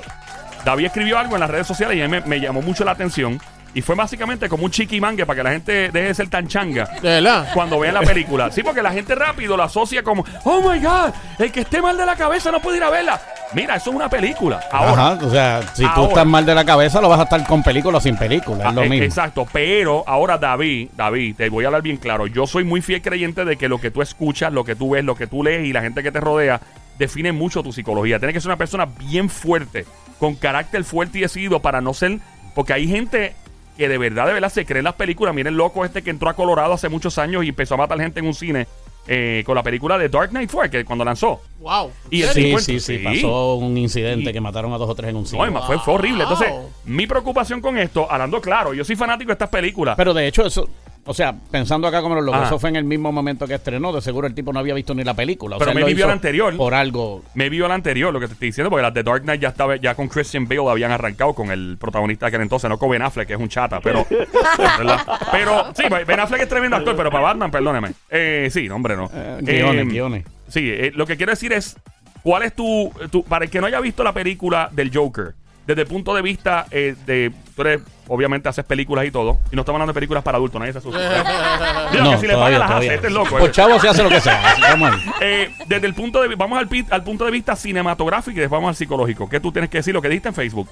David 0.65 0.85
escribió 0.85 1.17
algo 1.17 1.35
en 1.35 1.41
las 1.41 1.49
redes 1.49 1.67
sociales 1.67 1.97
y 1.97 2.01
a 2.01 2.07
mí 2.07 2.11
me, 2.11 2.21
me 2.21 2.39
llamó 2.39 2.61
mucho 2.61 2.83
la 2.83 2.91
atención. 2.91 3.39
Y 3.73 3.81
fue 3.81 3.95
básicamente 3.95 4.49
como 4.49 4.65
un 4.65 4.71
chiquimangue 4.71 5.25
para 5.25 5.37
que 5.37 5.43
la 5.43 5.51
gente 5.51 5.71
deje 5.91 6.07
de 6.07 6.13
ser 6.13 6.29
tan 6.29 6.47
changa 6.47 6.85
De 7.01 7.09
verdad. 7.21 7.47
cuando 7.53 7.79
vean 7.79 7.93
la 7.93 8.01
película. 8.01 8.51
Sí, 8.51 8.63
porque 8.63 8.81
la 8.81 8.91
gente 8.91 9.15
rápido 9.15 9.55
la 9.55 9.63
asocia 9.65 10.03
como, 10.03 10.25
oh 10.43 10.61
my 10.61 10.79
God, 10.79 11.13
el 11.39 11.51
que 11.51 11.61
esté 11.61 11.81
mal 11.81 11.95
de 11.97 12.05
la 12.05 12.15
cabeza 12.15 12.51
no 12.51 12.59
puede 12.61 12.77
ir 12.77 12.83
a 12.83 12.89
verla. 12.89 13.21
Mira, 13.53 13.75
eso 13.75 13.89
es 13.89 13.95
una 13.95 14.09
película. 14.09 14.59
Ahora, 14.71 15.07
Ajá, 15.15 15.25
o 15.25 15.29
sea, 15.29 15.61
si 15.73 15.85
tú 15.95 16.05
estás 16.05 16.25
mal 16.25 16.45
de 16.45 16.55
la 16.55 16.63
cabeza, 16.65 16.99
lo 17.01 17.09
vas 17.09 17.19
a 17.19 17.23
estar 17.23 17.45
con 17.47 17.63
película 17.63 17.97
o 17.97 18.01
sin 18.01 18.17
película. 18.17 18.69
Es 18.69 18.73
lo 18.75 18.81
Ah, 18.81 18.85
e- 18.85 18.89
mismo. 18.89 19.05
Exacto, 19.05 19.47
pero 19.51 20.03
ahora 20.07 20.37
David, 20.37 20.89
David, 20.95 21.35
te 21.37 21.49
voy 21.49 21.63
a 21.63 21.67
hablar 21.67 21.81
bien 21.81 21.97
claro. 21.97 22.27
Yo 22.27 22.47
soy 22.47 22.63
muy 22.63 22.81
fiel 22.81 23.01
creyente 23.01 23.45
de 23.45 23.57
que 23.57 23.67
lo 23.69 23.79
que 23.79 23.91
tú 23.91 24.01
escuchas, 24.01 24.51
lo 24.53 24.63
que 24.65 24.75
tú 24.75 24.91
ves, 24.91 25.03
lo 25.05 25.15
que 25.15 25.27
tú 25.27 25.43
lees 25.43 25.65
y 25.65 25.73
la 25.73 25.81
gente 25.81 26.03
que 26.03 26.11
te 26.11 26.19
rodea 26.19 26.59
define 26.99 27.31
mucho 27.31 27.63
tu 27.63 27.71
psicología. 27.73 28.19
Tienes 28.19 28.33
que 28.33 28.41
ser 28.41 28.49
una 28.49 28.57
persona 28.57 28.85
bien 28.85 29.29
fuerte, 29.29 29.85
con 30.19 30.35
carácter 30.35 30.83
fuerte 30.83 31.17
y 31.17 31.21
decidido 31.21 31.61
para 31.61 31.81
no 31.81 31.93
ser, 31.93 32.19
porque 32.53 32.73
hay 32.73 32.87
gente 32.87 33.33
que 33.81 33.89
de 33.89 33.97
verdad, 33.97 34.27
de 34.27 34.33
verdad 34.33 34.49
se 34.49 34.65
cree 34.65 34.79
en 34.79 34.85
las 34.85 34.93
películas. 34.93 35.33
Miren 35.33 35.53
el 35.53 35.57
loco 35.57 35.83
este 35.83 36.01
que 36.03 36.09
entró 36.11 36.29
a 36.29 36.33
Colorado 36.35 36.73
hace 36.73 36.87
muchos 36.87 37.17
años 37.17 37.43
y 37.43 37.49
empezó 37.49 37.73
a 37.73 37.77
matar 37.77 37.99
gente 37.99 38.19
en 38.19 38.27
un 38.27 38.33
cine 38.35 38.67
eh, 39.07 39.41
con 39.47 39.55
la 39.55 39.63
película 39.63 39.97
de 39.97 40.07
Dark 40.09 40.29
Knight 40.29 40.49
fue 40.51 40.69
que 40.69 40.85
cuando 40.85 41.03
lanzó. 41.03 41.41
Wow. 41.59 41.91
Y 42.11 42.21
el 42.21 42.29
Sí, 42.29 42.43
tipo- 42.43 42.59
sí, 42.59 42.79
sí, 42.79 42.97
sí. 42.99 43.03
Pasó 43.03 43.55
un 43.55 43.75
incidente 43.75 44.29
Y- 44.29 44.33
que 44.33 44.39
mataron 44.39 44.71
a 44.73 44.77
dos 44.77 44.87
o 44.89 44.93
tres 44.93 45.09
en 45.09 45.15
un 45.15 45.23
No, 45.23 45.27
cine. 45.27 45.41
además, 45.41 45.65
fue, 45.65 45.79
fue 45.79 45.95
horrible. 45.95 46.21
Entonces, 46.23 46.49
Wow. 46.51 46.69
mi 46.85 47.07
preocupación 47.07 47.59
con 47.61 47.79
esto, 47.79 48.05
hablando 48.09 48.39
claro, 48.39 48.75
yo 48.75 48.85
soy 48.85 48.95
fanático 48.95 49.29
de 49.29 49.33
estas 49.33 49.49
películas. 49.49 49.95
Pero 49.97 50.13
de 50.13 50.27
hecho, 50.27 50.45
eso, 50.45 50.69
o 51.05 51.13
sea, 51.13 51.33
pensando 51.49 51.87
acá 51.87 52.01
como 52.01 52.15
lo 52.15 52.21
loco, 52.21 52.37
Ajá. 52.37 52.47
eso 52.47 52.59
fue 52.59 52.69
en 52.69 52.75
el 52.75 52.83
mismo 52.83 53.11
momento 53.11 53.47
que 53.47 53.55
estrenó. 53.55 53.91
De 53.91 54.01
seguro 54.01 54.27
el 54.27 54.33
tipo 54.35 54.53
no 54.53 54.59
había 54.59 54.73
visto 54.73 54.93
ni 54.93 55.03
la 55.03 55.13
película. 55.13 55.55
O 55.55 55.59
Pero 55.59 55.71
sea, 55.71 55.79
él 55.79 55.85
me 55.85 55.91
lo 55.91 55.97
hizo 55.97 56.07
la 56.07 56.13
anterior. 56.13 56.55
Por 56.57 56.73
algo. 56.73 57.23
Me 57.33 57.49
vio 57.49 57.67
la 57.67 57.73
anterior, 57.73 58.13
lo 58.13 58.19
que 58.19 58.27
te 58.27 58.33
estoy 58.33 58.49
diciendo, 58.49 58.69
porque 58.69 58.83
las 58.83 58.93
de 58.93 59.03
Dark 59.03 59.23
Knight 59.23 59.41
ya 59.41 59.49
estaba 59.49 59.75
ya 59.77 59.95
con 59.95 60.07
Christian 60.07 60.47
Bale 60.47 60.69
habían 60.69 60.91
arrancado 60.91 61.33
con 61.33 61.49
el 61.51 61.77
protagonista 61.79 62.25
de 62.25 62.29
aquel 62.29 62.41
entonces, 62.41 62.69
no 62.69 62.77
con 62.77 62.89
Ben 62.89 63.01
Affleck, 63.01 63.27
que 63.27 63.33
es 63.33 63.39
un 63.39 63.49
chata, 63.49 63.79
pero 63.81 64.05
¿verdad? 64.77 65.01
pero 65.31 65.65
sí, 65.75 65.83
Ben 66.05 66.19
Affleck 66.19 66.41
es 66.41 66.49
tremendo 66.49 66.77
actor, 66.77 66.95
pero 66.95 67.09
para 67.11 67.23
Batman, 67.23 67.51
perdóneme. 67.51 67.91
Eh, 68.09 68.49
sí, 68.51 68.67
no, 68.67 68.75
hombre, 68.75 68.95
no. 68.95 69.09
Eh, 69.13 69.37
guiones, 69.41 69.85
Eh, 69.85 69.89
guiones. 69.89 70.25
Sí, 70.47 70.69
eh, 70.69 70.91
lo 70.95 71.05
que 71.07 71.17
quiero 71.17 71.31
decir 71.31 71.53
es 71.53 71.77
cuál 72.23 72.43
es 72.43 72.53
tu, 72.53 72.91
tu 73.09 73.23
para 73.23 73.45
el 73.45 73.51
que 73.51 73.59
no 73.61 73.67
haya 73.67 73.79
visto 73.79 74.03
la 74.03 74.13
película 74.13 74.69
del 74.71 74.91
Joker, 74.95 75.33
desde 75.71 75.81
el 75.83 75.87
punto 75.87 76.13
de 76.13 76.21
vista 76.21 76.65
eh, 76.71 76.95
de 77.05 77.31
tú 77.55 77.61
eres 77.63 77.81
obviamente 78.07 78.49
haces 78.49 78.65
películas 78.65 79.05
y 79.05 79.11
todo, 79.11 79.39
y 79.51 79.55
no 79.55 79.61
estamos 79.61 79.77
hablando 79.77 79.91
de 79.93 79.95
películas 79.95 80.21
para 80.23 80.37
adultos, 80.37 80.59
nadie 80.59 80.73
se 80.73 80.79
asusta. 80.79 80.99
Digo, 81.91 82.11
que 82.11 82.17
si 82.17 82.27
le 82.27 82.33
paga 82.33 82.59
las 82.59 82.71
hace, 82.71 82.95
este 82.95 83.07
es 83.07 83.13
loco. 83.13 83.39
Eh. 83.39 83.51
chavo 83.51 83.79
se 83.79 83.87
hace 83.87 84.03
lo 84.03 84.09
que 84.09 84.19
sea. 84.19 84.51
así, 84.51 84.61
vamos 84.61 84.91
ahí. 84.91 84.99
Eh, 85.21 85.49
desde 85.67 85.87
el 85.87 85.93
punto 85.93 86.21
de 86.21 86.35
vamos 86.35 86.57
al, 86.59 86.67
pi- 86.67 86.85
al 86.89 87.03
punto 87.03 87.23
de 87.25 87.31
vista 87.31 87.55
cinematográfico 87.55 88.37
y 88.37 88.41
después 88.41 88.57
vamos 88.57 88.69
al 88.69 88.75
psicológico. 88.75 89.29
¿Qué 89.29 89.39
tú 89.39 89.51
tienes 89.51 89.69
que 89.69 89.77
decir? 89.77 89.93
Lo 89.93 90.01
que 90.01 90.09
dijiste 90.09 90.29
en 90.29 90.35
Facebook. 90.35 90.67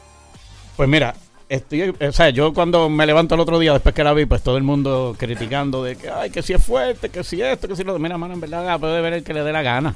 Pues 0.75 0.89
mira, 0.89 1.13
estoy, 1.47 1.93
o 1.99 2.11
sea, 2.11 2.29
yo 2.29 2.53
cuando 2.53 2.89
me 2.89 3.05
levanto 3.05 3.35
el 3.35 3.41
otro 3.41 3.57
día 3.59 3.73
después 3.73 3.93
que 3.95 4.03
la 4.03 4.13
vi, 4.13 4.25
pues 4.25 4.41
todo 4.41 4.57
el 4.57 4.63
mundo 4.63 5.15
criticando 5.17 5.83
de 5.83 5.95
que, 5.95 6.09
ay, 6.09 6.29
que 6.29 6.41
si 6.41 6.53
es 6.53 6.63
fuerte, 6.63 7.09
que 7.09 7.23
si 7.23 7.41
esto, 7.41 7.67
que 7.67 7.75
si 7.75 7.83
lo 7.83 7.97
Mira, 7.99 8.17
mano, 8.17 8.33
en 8.33 8.39
verdad 8.41 8.79
puede 8.79 9.01
ver 9.01 9.13
el 9.13 9.23
que 9.23 9.33
le 9.33 9.43
dé 9.43 9.51
la 9.51 9.61
gana. 9.61 9.95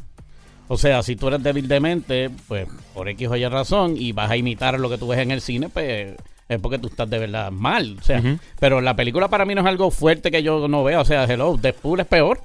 O 0.67 0.77
sea, 0.77 1.03
si 1.03 1.15
tú 1.15 1.27
eres 1.27 1.43
débil 1.43 1.67
de 1.67 1.79
mente, 1.79 2.29
pues 2.47 2.67
por 2.93 3.07
X 3.09 3.27
o 3.29 3.35
Y 3.35 3.45
razón 3.47 3.95
y 3.97 4.11
vas 4.11 4.31
a 4.31 4.37
imitar 4.37 4.79
lo 4.79 4.89
que 4.89 4.97
tú 4.97 5.07
ves 5.07 5.19
en 5.19 5.31
el 5.31 5.41
cine, 5.41 5.69
pues 5.69 6.15
es 6.49 6.59
porque 6.59 6.77
tú 6.79 6.87
estás 6.87 7.09
de 7.09 7.19
verdad 7.19 7.51
mal. 7.51 7.97
O 7.99 8.03
sea, 8.03 8.21
pero 8.59 8.81
la 8.81 8.95
película 8.95 9.27
para 9.27 9.45
mí 9.45 9.55
no 9.55 9.61
es 9.61 9.67
algo 9.67 9.91
fuerte 9.91 10.31
que 10.31 10.41
yo 10.43 10.67
no 10.67 10.83
vea. 10.83 11.01
O 11.01 11.05
sea, 11.05 11.25
hello, 11.25 11.57
Deadpool 11.61 11.99
es 11.99 12.07
peor. 12.07 12.41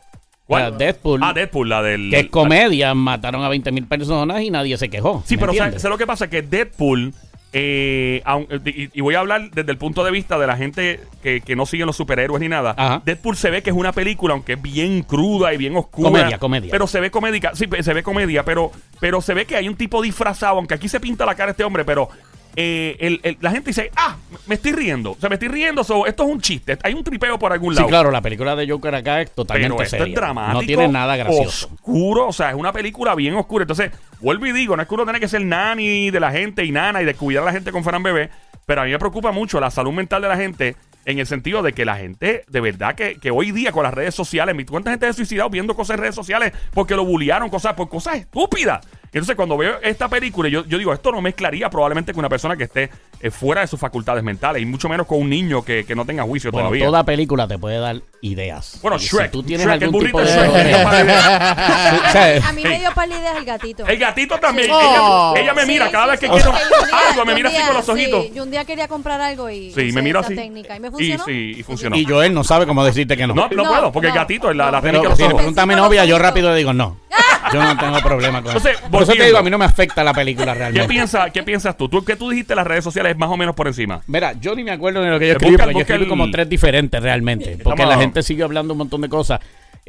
Sea, 0.49 0.71
Deadpool, 0.71 1.21
Ah, 1.23 1.35
Deadpool, 1.35 1.69
la 1.69 1.83
del. 1.83 2.09
que 2.11 2.21
es 2.21 2.29
comedia, 2.31 2.95
mataron 2.95 3.45
a 3.45 3.51
20 3.51 3.71
mil 3.71 3.87
personas 3.87 4.41
y 4.41 4.51
nadie 4.51 4.79
se 4.79 4.89
quejó. 4.89 5.23
Sí, 5.27 5.37
¿me 5.37 5.41
pero 5.41 5.53
¿sabes? 5.53 5.83
¿sabes 5.83 5.93
lo 5.93 5.99
que 5.99 6.07
pasa? 6.07 6.31
Que 6.31 6.41
Deadpool 6.41 7.13
eh, 7.53 8.23
aun- 8.25 8.47
y, 8.65 9.01
voy 9.01 9.15
a 9.15 9.21
hablar 9.21 9.51
desde 9.51 9.71
el 9.71 9.79
punto 9.79 10.05
de 10.05 10.11
vista 10.11 10.39
de 10.39 10.47
la 10.47 10.57
gente 10.57 11.01
que, 11.23 11.41
que 11.41 11.57
no 11.57 11.65
sigue 11.67 11.87
los 11.87 11.97
superhéroes 11.97 12.41
ni 12.41 12.49
nada. 12.49 12.75
Ajá. 12.77 13.03
Deadpool 13.05 13.37
se 13.37 13.51
ve 13.51 13.63
que 13.63 13.71
es 13.71 13.77
una 13.77 13.93
película, 13.93 14.35
aunque 14.35 14.55
es 14.55 14.63
bien 14.63 15.03
cruda 15.03 15.55
y 15.55 15.57
bien 15.57 15.77
oscura. 15.77 16.11
Comedia, 16.11 16.39
comedia. 16.39 16.71
Pero 16.71 16.87
se 16.87 17.01
ve 17.01 17.11
comédica, 17.11 17.53
sí, 17.55 17.67
se 17.81 17.95
ve 17.95 18.03
comedia, 18.03 18.45
pero, 18.45 18.71
pero 19.01 19.21
se 19.21 19.35
ve 19.35 19.47
que 19.47 19.57
hay 19.57 19.69
un 19.69 19.77
tipo 19.77 20.03
disfrazado, 20.03 20.59
aunque 20.59 20.75
aquí 20.75 20.89
se 20.89 21.01
pinta 21.01 21.25
la 21.25 21.35
cara 21.35 21.53
este 21.53 21.65
hombre, 21.65 21.85
pero 21.85 22.11
eh, 22.61 22.97
el- 22.99 23.21
el- 23.23 23.39
la 23.41 23.53
gente 23.53 23.71
dice, 23.71 23.93
ah, 23.95 24.17
me 24.47 24.57
estoy 24.57 24.73
riendo. 24.73 25.13
O 25.13 25.17
sea, 25.17 25.29
me 25.29 25.37
estoy 25.37 25.47
riendo, 25.47 25.85
so, 25.85 26.07
esto 26.07 26.25
es 26.25 26.29
un 26.29 26.41
chiste. 26.41 26.77
Hay 26.83 26.93
un 26.93 27.05
tripeo 27.05 27.39
por 27.39 27.53
algún 27.53 27.73
Sí, 27.73 27.77
lado. 27.77 27.89
claro, 27.89 28.11
la 28.11 28.21
película 28.21 28.57
de 28.57 28.69
Joker 28.69 28.93
acá 28.97 29.21
es 29.23 29.31
totalmente 29.31 29.77
Pero 29.77 29.85
esto 29.85 29.97
seria. 29.97 30.13
es 30.13 30.15
dramático. 30.21 30.61
No 30.61 30.67
tiene 30.67 30.89
nada 30.89 31.17
gracioso. 31.17 31.69
Oscuro, 31.73 32.27
o 32.27 32.33
sea, 32.33 32.51
es 32.51 32.57
una 32.57 32.73
película 32.73 33.15
bien 33.15 33.35
oscura. 33.37 33.63
Entonces, 33.63 33.93
vuelvo 34.21 34.45
y 34.47 34.53
digo, 34.53 34.75
no 34.75 34.83
es 34.83 34.89
que 34.89 34.95
uno 34.95 35.05
tiene 35.05 35.21
que 35.21 35.29
ser 35.29 35.45
nani 35.45 36.11
de 36.11 36.19
la 36.19 36.33
gente 36.33 36.65
y 36.65 36.73
nana 36.73 37.01
y 37.01 37.05
de 37.05 37.15
cuidar 37.15 37.45
a 37.45 37.47
la 37.47 37.53
gente 37.53 37.71
con 37.71 37.85
Fran 37.85 38.03
Bebé, 38.03 38.31
pero 38.67 38.81
a 38.81 38.85
mí 38.87 38.91
me 38.91 38.99
preocupa 38.99 39.31
mucho 39.31 39.61
la 39.61 39.71
salud 39.71 39.93
mental 39.93 40.21
de 40.23 40.29
la 40.29 40.37
gente 40.37 40.75
en 41.05 41.21
el 41.21 41.27
sentido 41.27 41.63
de 41.63 41.73
que 41.73 41.85
la 41.87 41.97
gente, 41.97 42.45
de 42.49 42.61
verdad, 42.61 42.95
que, 42.97 43.15
que 43.21 43.31
hoy 43.31 43.51
día 43.53 43.71
con 43.73 43.83
las 43.85 43.95
redes 43.95 44.15
sociales, 44.17 44.55
¿cuánta 44.69 44.91
gente 44.91 45.07
se 45.07 45.11
ha 45.11 45.13
suicidado 45.15 45.49
viendo 45.49 45.75
cosas 45.77 45.95
en 45.95 46.01
redes 46.03 46.15
sociales 46.17 46.53
porque 46.75 46.95
lo 46.97 47.05
bullearon, 47.05 47.49
cosas, 47.49 47.73
por 47.75 47.89
cosas 47.89 48.17
estúpidas? 48.17 48.85
Entonces, 49.13 49.37
cuando 49.37 49.57
veo 49.57 49.79
esta 49.83 50.09
película, 50.09 50.49
yo, 50.49 50.65
yo 50.67 50.79
digo, 50.79 50.93
esto 50.93 51.11
no 51.13 51.21
mezclaría 51.23 51.71
probablemente 51.71 52.13
con 52.13 52.21
una 52.21 52.29
persona 52.29 52.57
que 52.57 52.65
esté 52.65 52.91
eh, 53.21 53.31
fuera 53.31 53.63
de 53.63 53.67
sus 53.67 53.81
facultades 53.81 54.23
mentales 54.23 54.63
y 54.63 54.67
mucho 54.67 54.89
menos 54.89 55.07
con 55.07 55.21
un 55.21 55.31
niño 55.31 55.65
que, 55.65 55.85
que 55.87 55.95
no 55.95 56.05
tenga 56.05 56.23
juicio 56.25 56.51
Bueno, 56.53 56.69
todavía. 56.69 56.87
toda 56.87 57.05
película 57.05 57.49
te 57.49 57.59
puede 57.59 57.79
dar 57.79 57.97
ideas. 58.21 58.79
Bueno, 58.83 58.97
Y 58.99 59.01
Shrek. 59.01 59.27
Si 59.27 59.33
tú 59.33 59.43
tienes 59.43 59.67
Shrek, 59.67 59.77
el 59.83 59.85
algún 59.85 60.01
burrito 60.01 60.19
tipo 60.19 60.31
de... 60.31 60.43
de 60.49 60.63
Shrek, 60.71 60.83
para 60.85 61.01
ideas. 61.05 61.25
O 62.09 62.13
sea, 62.13 62.49
A 62.49 62.53
mí 62.53 62.63
me 62.63 62.79
dio 62.79 62.93
par 62.93 63.09
de 63.09 63.15
ideas 63.17 63.37
el 63.39 63.45
gatito. 63.45 63.87
El 63.87 63.99
gatito 63.99 64.39
también. 64.39 64.67
Sí. 64.69 64.73
Oh. 64.75 65.33
Ella, 65.37 65.43
ella 65.43 65.55
me 65.55 65.67
mira 65.67 65.87
Sí, 65.87 65.93
cada 65.93 66.05
sí, 66.05 66.11
vez 66.11 66.21
que 66.21 66.27
sí, 66.27 66.33
quiero 66.33 66.53
algo, 67.11 67.25
me 67.25 67.35
mira 67.35 67.49
así 67.49 67.63
con 67.67 67.75
los 67.77 67.85
sí, 67.87 67.91
ojitos. 67.93 68.35
yo 68.35 68.43
un 68.43 68.51
día 68.51 68.65
quería 68.65 68.89
comprar 68.89 69.21
algo 69.21 69.49
y 69.51 69.73
Sí, 69.73 69.91
me 69.93 70.03
miro 70.03 70.21
así. 70.21 70.35
técnica 70.35 70.77
y 70.77 70.81
me 70.81 70.89
Y 70.89 70.91
funcionó. 70.91 71.25
sí, 71.25 71.55
y 71.59 71.63
funcionó. 71.63 71.97
y 71.97 72.05
Joel 72.05 72.35
no 72.35 72.45
sabe 72.45 72.67
cómo 72.67 72.85
decirte 72.85 73.17
que 73.17 73.27
no. 73.27 73.35
No, 73.35 73.49
no, 73.49 73.65
No, 73.65 73.71
puedo, 73.71 73.93
porque 73.93 74.09
el 74.09 74.15
gatito 74.15 74.51
es 74.51 74.57
la, 74.57 74.71
técnica 74.83 75.01
Pero 75.01 75.11
de 75.11 75.17
si 75.17 75.23
le 75.29 75.35
pregunta 75.35 75.63
a 75.63 75.67
mi 75.67 75.75
novia, 75.75 76.05
yo 76.05 76.19
rápido 76.19 76.51
le 76.51 76.57
digo 76.57 76.73
no. 76.73 76.99
Yo 77.53 77.63
no 77.63 77.77
tengo 77.77 77.99
problema 78.01 78.43
con 78.43 78.53
Entonces, 78.57 78.79
eso. 78.79 78.91
Por 78.91 79.03
eso 79.03 79.13
te 79.13 79.25
digo, 79.25 79.39
a 79.39 79.43
mí 79.43 79.51
no 79.51 79.59
me 79.59 79.65
afecta 79.65 80.03
la 80.05 80.13
película 80.13 80.53
¿Qué, 80.53 80.59
realmente. 80.59 80.89
piensa, 80.89 81.31
¿Qué 81.31 81.43
piensas 81.43 81.77
tú? 81.77 81.89
¿Tú 81.89 82.05
qué 82.05 82.17
tú 82.17 82.31
dijiste 82.31 82.53
en 82.53 82.59
las 82.59 82.67
redes 82.67 82.85
sociales 82.85 83.17
más 83.17 83.31
o 83.31 83.37
menos 83.37 83.55
por 83.55 83.67
encima? 83.67 84.01
Mira, 84.07 84.33
yo 84.41 84.55
ni 84.55 84.65
me 84.65 84.71
acuerdo 84.73 85.01
de 85.03 85.11
lo 85.11 85.19
que 85.19 85.27
yo 85.29 85.33
escribí, 85.33 85.57
porque 85.57 85.75
yo 85.75 85.81
escribí 85.81 86.03
el- 86.05 86.09
como 86.09 86.31
tres 86.31 86.49
diferentes 86.49 87.03
realmente. 87.03 87.59
Porque 87.63 87.83
Estamos- 87.83 87.89
la 87.97 88.01
gente 88.01 88.23
siguió 88.23 88.45
hablando 88.47 88.75
un 88.75 88.79
montón 88.79 89.01
de 89.01 89.09
cosas. 89.09 89.41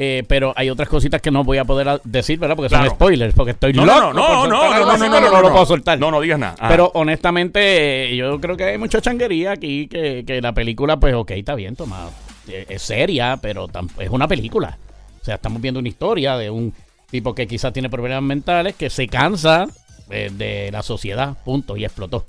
eh, 0.01 0.23
pero 0.29 0.53
hay 0.55 0.69
otras 0.69 0.87
cositas 0.87 1.21
que 1.21 1.29
no 1.29 1.43
voy 1.43 1.57
a 1.57 1.65
poder 1.65 1.99
decir, 2.05 2.39
¿verdad? 2.39 2.55
Porque 2.55 2.69
Claro. 2.69 2.85
son 2.85 2.95
spoilers, 2.95 3.33
porque 3.35 3.51
estoy 3.51 3.73
No, 3.73 3.83
loco. 3.85 3.99
no, 3.99 4.13
no, 4.13 4.13
no, 4.13 4.47
no, 4.47 4.47
no, 4.47 4.69
no, 4.69 4.97
no, 4.97 5.09
no, 5.09 5.19
no 5.19 5.29
no. 5.29 5.41
lo 5.41 5.51
puedo 5.51 5.65
soltar. 5.65 5.99
No, 5.99 6.09
no 6.09 6.21
digas 6.21 6.39
nada. 6.39 6.55
Pero 6.69 6.89
honestamente, 6.93 8.15
yo 8.15 8.39
creo 8.39 8.55
que 8.57 8.63
hay 8.63 8.77
mucha 8.77 9.01
changuería 9.01 9.51
aquí, 9.51 9.87
que, 9.87 10.23
que 10.25 10.41
la 10.41 10.53
película, 10.53 10.97
pues, 10.97 11.13
ok, 11.15 11.31
está 11.31 11.55
bien 11.55 11.75
tomada. 11.75 12.11
Eh, 12.47 12.65
Es 12.69 12.81
seria, 12.81 13.37
pero 13.41 13.67
es 13.99 14.09
una 14.09 14.27
película. 14.27 14.77
O 15.21 15.25
sea, 15.25 15.35
estamos 15.35 15.61
viendo 15.61 15.79
una 15.81 15.89
historia 15.89 16.37
de 16.37 16.49
un 16.49 16.73
tipo 17.11 17.33
que 17.35 17.47
quizás 17.47 17.73
tiene 17.73 17.89
problemas 17.89 18.23
mentales, 18.23 18.75
que 18.75 18.89
se 18.89 19.07
cansa 19.07 19.67
eh, 20.09 20.29
de 20.33 20.69
la 20.71 20.81
sociedad, 20.83 21.35
punto, 21.43 21.77
y 21.77 21.85
explotó. 21.85 22.25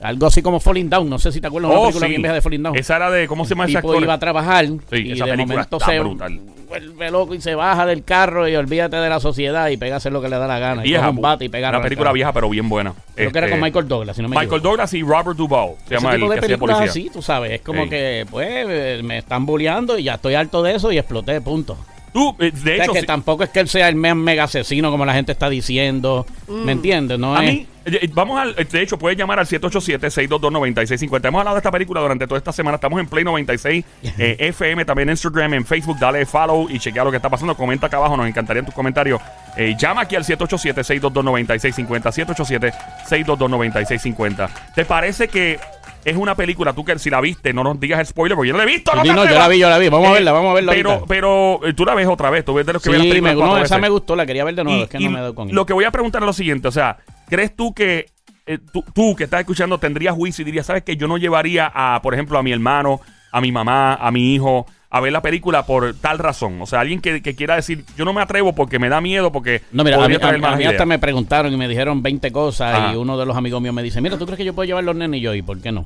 Algo 0.00 0.26
así 0.28 0.42
como 0.42 0.60
Falling 0.60 0.88
Down, 0.88 1.10
no 1.10 1.18
sé 1.18 1.32
si 1.32 1.40
te 1.40 1.48
acuerdas 1.48 1.70
de 1.70 1.76
una 1.76 1.80
Oh, 1.80 1.86
película 1.88 2.06
sí. 2.06 2.10
bien 2.10 2.22
vieja 2.22 2.34
de 2.34 2.40
Falling 2.40 2.62
Down. 2.62 2.76
Esa 2.76 2.96
era 2.96 3.10
de, 3.10 3.26
¿cómo 3.26 3.44
se 3.44 3.50
llama 3.50 3.64
El 3.64 3.70
tipo 3.74 3.88
actor? 3.88 4.02
iba 4.04 4.14
a 4.14 4.18
trabajar 4.20 4.64
y 4.64 4.68
esa 4.70 5.24
de 5.24 5.30
película 5.32 5.34
momento 5.36 5.80
se 5.80 5.98
brutal. 5.98 6.40
vuelve 6.68 7.10
loco 7.10 7.34
y 7.34 7.40
se 7.40 7.56
baja 7.56 7.84
del 7.84 8.04
carro 8.04 8.46
y 8.46 8.54
olvídate 8.54 8.96
de 8.96 9.08
la 9.08 9.18
sociedad 9.18 9.68
y 9.70 9.76
pega 9.76 9.94
a 9.94 9.96
hacer 9.96 10.12
lo 10.12 10.22
que 10.22 10.28
le 10.28 10.38
da 10.38 10.46
la 10.46 10.60
gana. 10.60 10.82
y 10.86 10.90
Vieja, 10.90 11.06
coge 11.06 11.16
un 11.16 11.20
bate 11.22 11.44
y 11.46 11.48
pega 11.48 11.70
una 11.70 11.82
película 11.82 12.12
vieja, 12.12 12.32
pero 12.32 12.48
bien 12.48 12.68
buena. 12.68 12.94
Creo 13.16 13.32
que 13.32 13.38
era 13.38 13.48
Este, 13.48 13.58
con 13.58 13.60
Michael 13.66 13.88
Douglas, 13.88 14.14
si 14.14 14.22
no 14.22 14.28
me 14.28 14.36
Michael 14.36 14.46
equivoco. 14.46 14.68
Douglas 14.68 14.94
y 14.94 15.02
Robert 15.02 15.36
Duvall. 15.36 15.74
Se 15.78 15.82
Ese 15.86 15.94
llama 15.96 16.14
el 16.14 16.20
tipo 16.20 16.30
de 16.32 16.36
que 16.36 16.46
películas 16.46 16.80
así, 16.80 17.10
tú 17.12 17.20
sabes, 17.20 17.50
es 17.50 17.60
como 17.62 17.82
Sí. 17.82 17.90
que, 17.90 18.24
pues, 18.30 19.02
me 19.02 19.18
están 19.18 19.46
bulleando 19.46 19.98
y 19.98 20.04
ya 20.04 20.14
estoy 20.14 20.34
harto 20.34 20.62
de 20.62 20.76
eso 20.76 20.92
y 20.92 20.98
exploté, 20.98 21.40
punto. 21.40 21.76
Tú, 22.12 22.34
eh, 22.38 22.50
de 22.52 22.72
O 22.72 22.74
sea, 22.76 22.84
hecho, 22.84 22.92
que 22.92 23.02
tampoco 23.02 23.42
es 23.44 23.50
que 23.50 23.60
él 23.60 23.68
sea 23.68 23.88
el 23.88 23.94
me- 23.96 24.14
mega 24.14 24.44
asesino 24.44 24.90
como 24.90 25.04
la 25.04 25.14
gente 25.14 25.32
está 25.32 25.48
diciendo, 25.48 26.26
¿me 26.48 26.72
entiendes? 26.72 27.18
No 27.18 27.34
A 27.36 27.44
es... 27.44 27.52
mí, 27.52 27.66
eh, 27.84 27.98
eh, 28.02 28.10
vamos 28.12 28.38
al, 28.40 28.54
de 28.54 28.82
hecho, 28.82 28.98
puedes 28.98 29.16
llamar 29.18 29.38
al 29.38 29.46
787-622-9650. 29.46 31.28
Hemos 31.28 31.38
hablado 31.40 31.56
de 31.56 31.60
esta 31.60 31.70
película 31.70 32.00
durante 32.00 32.26
toda 32.26 32.38
esta 32.38 32.52
semana. 32.52 32.74
Estamos 32.74 33.00
en 33.00 33.06
Play 33.06 33.24
96, 33.24 33.84
eh, 34.18 34.36
FM, 34.40 34.84
también 34.84 35.08
en 35.08 35.12
Instagram, 35.14 35.54
en 35.54 35.64
Facebook. 35.64 35.98
Dale 35.98 36.26
follow 36.26 36.68
y 36.70 36.78
chequea 36.78 37.04
lo 37.04 37.10
que 37.10 37.16
está 37.16 37.30
pasando. 37.30 37.54
Comenta 37.56 37.86
acá 37.86 37.96
abajo, 37.98 38.16
nos 38.16 38.26
encantaría 38.28 38.62
tus 38.62 38.74
comentarios. 38.74 39.20
Eh, 39.56 39.74
llama 39.78 40.02
aquí 40.02 40.16
al 40.16 40.24
787-622-9650. 40.24 42.72
787-622-9650. 43.08 44.48
¿Te 44.74 44.84
parece 44.84 45.28
que 45.28 45.58
es 46.04 46.16
una 46.16 46.34
película, 46.34 46.72
tú 46.72 46.84
que 46.84 46.98
si 46.98 47.10
la 47.10 47.20
viste, 47.20 47.52
no 47.52 47.62
nos 47.64 47.78
digas 47.80 48.00
el 48.00 48.06
spoiler, 48.06 48.36
porque 48.36 48.48
yo 48.48 48.52
no 48.54 48.58
la 48.58 48.64
he 48.64 48.66
visto. 48.66 48.92
Te 48.92 48.96
no, 49.12 49.24
yo 49.26 49.34
la 49.38 49.48
vi, 49.48 49.58
yo 49.58 49.68
la 49.68 49.78
vi. 49.78 49.88
Vamos 49.88 50.08
a 50.08 50.12
verla, 50.12 50.32
vamos 50.32 50.50
a 50.50 50.54
verla 50.54 50.72
Pero, 50.72 50.90
ahorita. 50.90 51.06
pero 51.08 51.60
eh, 51.64 51.72
tú 51.74 51.84
la 51.84 51.94
ves 51.94 52.06
otra 52.06 52.30
vez, 52.30 52.44
tú 52.44 52.54
ves 52.54 52.64
de 52.66 52.72
los 52.72 52.82
que 52.82 52.90
Sí, 52.90 52.96
ven 52.96 53.08
las 53.08 53.22
me, 53.22 53.34
no, 53.34 53.46
esa 53.56 53.60
veces. 53.62 53.80
me 53.80 53.88
gustó, 53.88 54.16
la 54.16 54.24
quería 54.26 54.44
ver 54.44 54.54
de 54.54 54.64
nuevo, 54.64 54.78
Y- 54.80 54.82
es 54.84 54.88
que 54.88 54.98
no 54.98 55.10
me 55.10 55.20
dado 55.20 55.34
con 55.34 55.52
Lo 55.54 55.66
que 55.66 55.72
voy 55.72 55.84
a 55.84 55.90
preguntar 55.90 56.22
es 56.22 56.26
lo 56.26 56.32
siguiente, 56.32 56.68
o 56.68 56.72
sea, 56.72 56.96
¿crees 57.28 57.54
tú 57.54 57.74
que 57.74 58.06
eh, 58.46 58.58
tú, 58.72 58.82
tú 58.94 59.14
que 59.14 59.24
estás 59.24 59.40
escuchando 59.40 59.78
tendrías 59.78 60.14
juicio 60.14 60.42
y 60.42 60.46
dirías, 60.46 60.64
sabes 60.64 60.82
que 60.82 60.96
yo 60.96 61.06
no 61.06 61.18
llevaría 61.18 61.70
a, 61.74 62.00
por 62.00 62.14
ejemplo, 62.14 62.38
a 62.38 62.42
mi 62.42 62.50
hermano, 62.52 63.00
a 63.30 63.40
mi 63.42 63.52
mamá, 63.52 63.94
a 63.94 64.10
mi 64.10 64.34
hijo 64.34 64.66
a 64.90 65.00
ver 65.00 65.12
la 65.12 65.20
película 65.22 65.64
por 65.66 65.94
tal 65.94 66.18
razón? 66.18 66.60
O 66.62 66.66
sea, 66.66 66.80
alguien 66.80 67.00
que, 67.00 67.20
que 67.22 67.34
quiera 67.34 67.56
decir, 67.56 67.84
yo 67.96 68.04
no 68.04 68.12
me 68.12 68.22
atrevo 68.22 68.54
porque 68.54 68.78
me 68.78 68.88
da 68.88 69.00
miedo, 69.00 69.30
porque 69.32 69.62
No, 69.72 69.84
mira, 69.84 69.96
a 70.02 70.08
mí, 70.08 70.14
a 70.20 70.28
a 70.28 70.56
mí 70.56 70.64
hasta 70.64 70.86
me 70.86 70.98
preguntaron 70.98 71.52
y 71.52 71.56
me 71.56 71.68
dijeron 71.68 72.02
20 72.02 72.32
cosas 72.32 72.74
Ajá. 72.74 72.92
y 72.92 72.96
uno 72.96 73.18
de 73.18 73.26
los 73.26 73.36
amigos 73.36 73.60
míos 73.60 73.74
me 73.74 73.82
dice, 73.82 74.00
mira, 74.00 74.16
¿tú 74.18 74.24
crees 74.26 74.38
que 74.38 74.44
yo 74.44 74.54
puedo 74.54 74.66
llevar 74.66 74.84
los 74.84 74.96
nenes? 74.96 75.18
Y 75.18 75.22
yo, 75.22 75.34
¿y 75.34 75.42
por 75.42 75.60
qué 75.60 75.72
no? 75.72 75.84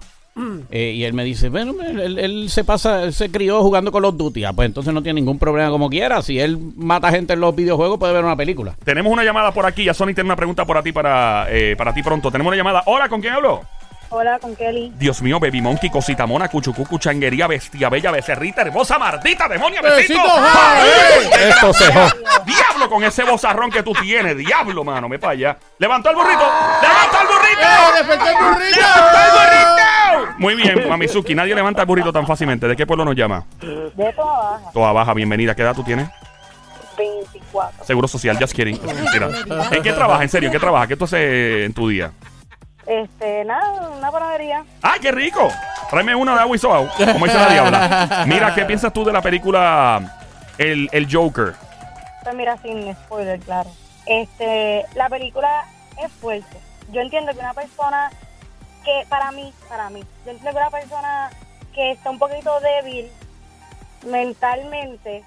Eh, 0.71 0.92
y 0.97 1.04
él 1.04 1.12
me 1.12 1.25
dice, 1.25 1.50
bueno, 1.50 1.75
él, 1.87 2.00
él- 2.00 2.18
él 2.18 2.49
se 2.49 2.64
pasa, 2.64 3.02
él 3.02 3.12
se 3.12 3.30
crió 3.30 3.61
jugando 3.61 3.92
con 3.92 4.00
los 4.00 4.16
Duty. 4.16 4.44
Ah, 4.44 4.54
pues 4.54 4.64
entonces 4.64 4.94
no 4.94 5.02
tiene 5.02 5.21
ningún 5.21 5.38
problema 5.38 5.68
como 5.68 5.90
quiera. 5.90 6.23
Si 6.23 6.40
él 6.40 6.59
mata 6.76 7.11
gente 7.11 7.35
en 7.35 7.40
los 7.40 7.54
videojuegos, 7.54 7.99
puede 7.99 8.14
ver 8.14 8.25
una 8.25 8.35
película. 8.37 8.75
Tenemos 8.82 9.12
una 9.12 9.25
llamada 9.25 9.52
por 9.52 9.66
aquí, 9.66 9.85
ya 9.85 9.92
Sony 9.92 10.06
tiene 10.14 10.25
una 10.25 10.37
pregunta 10.37 10.64
para 10.64 10.82
ti, 10.82 10.90
para, 10.92 11.49
eh, 11.50 11.75
para 11.76 11.92
ti 11.92 12.02
pronto. 12.02 12.30
Tenemos 12.30 12.50
una 12.50 12.56
llamada. 12.56 12.82
Hola, 12.87 13.11
¿con 13.11 13.21
quién 13.21 13.35
hablo? 13.35 13.61
Hola, 14.14 14.38
con 14.38 14.54
Kelly. 14.54 14.92
Dios 14.99 15.23
mío, 15.23 15.40
Baby 15.40 15.62
Monkey, 15.62 15.88
Cosita 15.88 16.26
Mona, 16.26 16.49
Cuchucucu, 16.49 16.99
Changuería, 16.99 17.47
Bestia 17.47 17.88
Bella, 17.88 18.11
Becerrita, 18.11 18.61
Hermosa, 18.61 18.99
Mardita, 18.99 19.49
Demonia, 19.49 19.81
Besito. 19.81 20.21
¡Ay! 20.21 21.31
Esto 21.49 21.73
se 21.73 21.87
Diablo 22.45 22.90
con 22.90 23.02
ese 23.04 23.25
bozarrón 23.25 23.71
que 23.71 23.83
tú 23.83 23.95
tienes, 23.95 24.37
diablo, 24.37 24.85
mano, 24.85 25.09
me 25.09 25.19
para 25.19 25.33
allá. 25.33 25.57
¡Levantó 25.78 26.11
el 26.11 26.16
burrito! 26.16 26.42
¡Levantó 26.83 27.21
el 27.23 27.26
burrito! 27.26 27.62
¡Eh, 27.62 28.00
el 28.00 28.45
burrito! 28.45 28.76
¡Levantó 28.76 29.19
el 29.19 29.31
burrito! 29.33 30.38
Muy 30.38 30.54
bien, 30.57 30.88
Mamizuki, 30.88 31.35
nadie 31.35 31.54
levanta 31.54 31.81
el 31.81 31.87
burrito 31.87 32.12
tan 32.12 32.26
fácilmente. 32.26 32.69
¿De 32.69 32.76
qué 32.76 32.87
pueblo 32.87 33.07
nos 33.07 33.16
llama? 33.16 33.47
De 33.61 34.12
toda 34.12 34.50
baja, 34.50 34.73
Toda 34.75 34.92
baja, 34.92 35.14
bienvenida. 35.14 35.54
¿Qué 35.54 35.62
edad 35.62 35.75
tú 35.75 35.85
tienes? 35.85 36.07
24. 36.99 37.85
Seguro 37.87 38.09
social, 38.09 38.37
just 38.38 38.52
kidding. 38.52 38.78
Mentira. 38.85 39.31
¿En 39.71 39.83
qué 39.83 39.92
trabajas? 39.95 40.23
En 40.23 40.28
serio, 40.28 40.49
¿en 40.49 40.52
qué 40.52 40.59
trabajas? 40.59 40.88
¿Qué 40.88 40.97
tú 40.97 41.04
haces 41.07 41.64
en 41.64 41.73
tu 41.73 41.88
día? 41.88 42.12
Este, 42.86 43.44
nada, 43.44 43.90
una 43.90 44.10
panadería. 44.10 44.64
¡Ay, 44.82 45.00
qué 45.00 45.12
rico! 45.12 45.48
Tráeme 45.90 46.14
una 46.14 46.34
de 46.34 46.40
agua 46.40 46.56
y 46.56 46.58
soao, 46.58 46.88
como 47.12 47.26
dice 47.26 47.38
la 47.38 47.48
diabla. 47.48 48.24
Mira, 48.26 48.54
¿qué 48.54 48.64
piensas 48.64 48.92
tú 48.92 49.04
de 49.04 49.12
la 49.12 49.20
película 49.20 50.00
El, 50.58 50.88
el 50.92 51.06
Joker? 51.10 51.54
Pues 52.22 52.34
mira, 52.34 52.56
sin 52.58 52.94
spoiler, 52.94 53.38
claro. 53.40 53.70
Este, 54.06 54.84
la 54.94 55.08
película 55.08 55.64
es 56.02 56.10
fuerte. 56.12 56.58
Yo 56.92 57.00
entiendo 57.00 57.32
que 57.32 57.38
una 57.38 57.54
persona 57.54 58.10
que, 58.84 59.06
para 59.08 59.30
mí, 59.32 59.52
para 59.68 59.90
mí, 59.90 60.04
yo 60.24 60.32
entiendo 60.32 60.50
que 60.50 60.56
una 60.56 60.70
persona 60.70 61.30
que 61.74 61.92
está 61.92 62.10
un 62.10 62.18
poquito 62.18 62.58
débil 62.60 63.10
mentalmente 64.06 65.24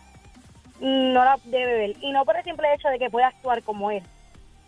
no 0.80 1.24
la 1.24 1.38
debe 1.46 1.74
ver. 1.78 1.94
Y 2.02 2.12
no 2.12 2.26
por 2.26 2.38
el 2.38 2.44
simple 2.44 2.74
hecho 2.74 2.90
de 2.90 3.00
que 3.00 3.10
pueda 3.10 3.28
actuar 3.28 3.64
como 3.64 3.92
él, 3.92 4.04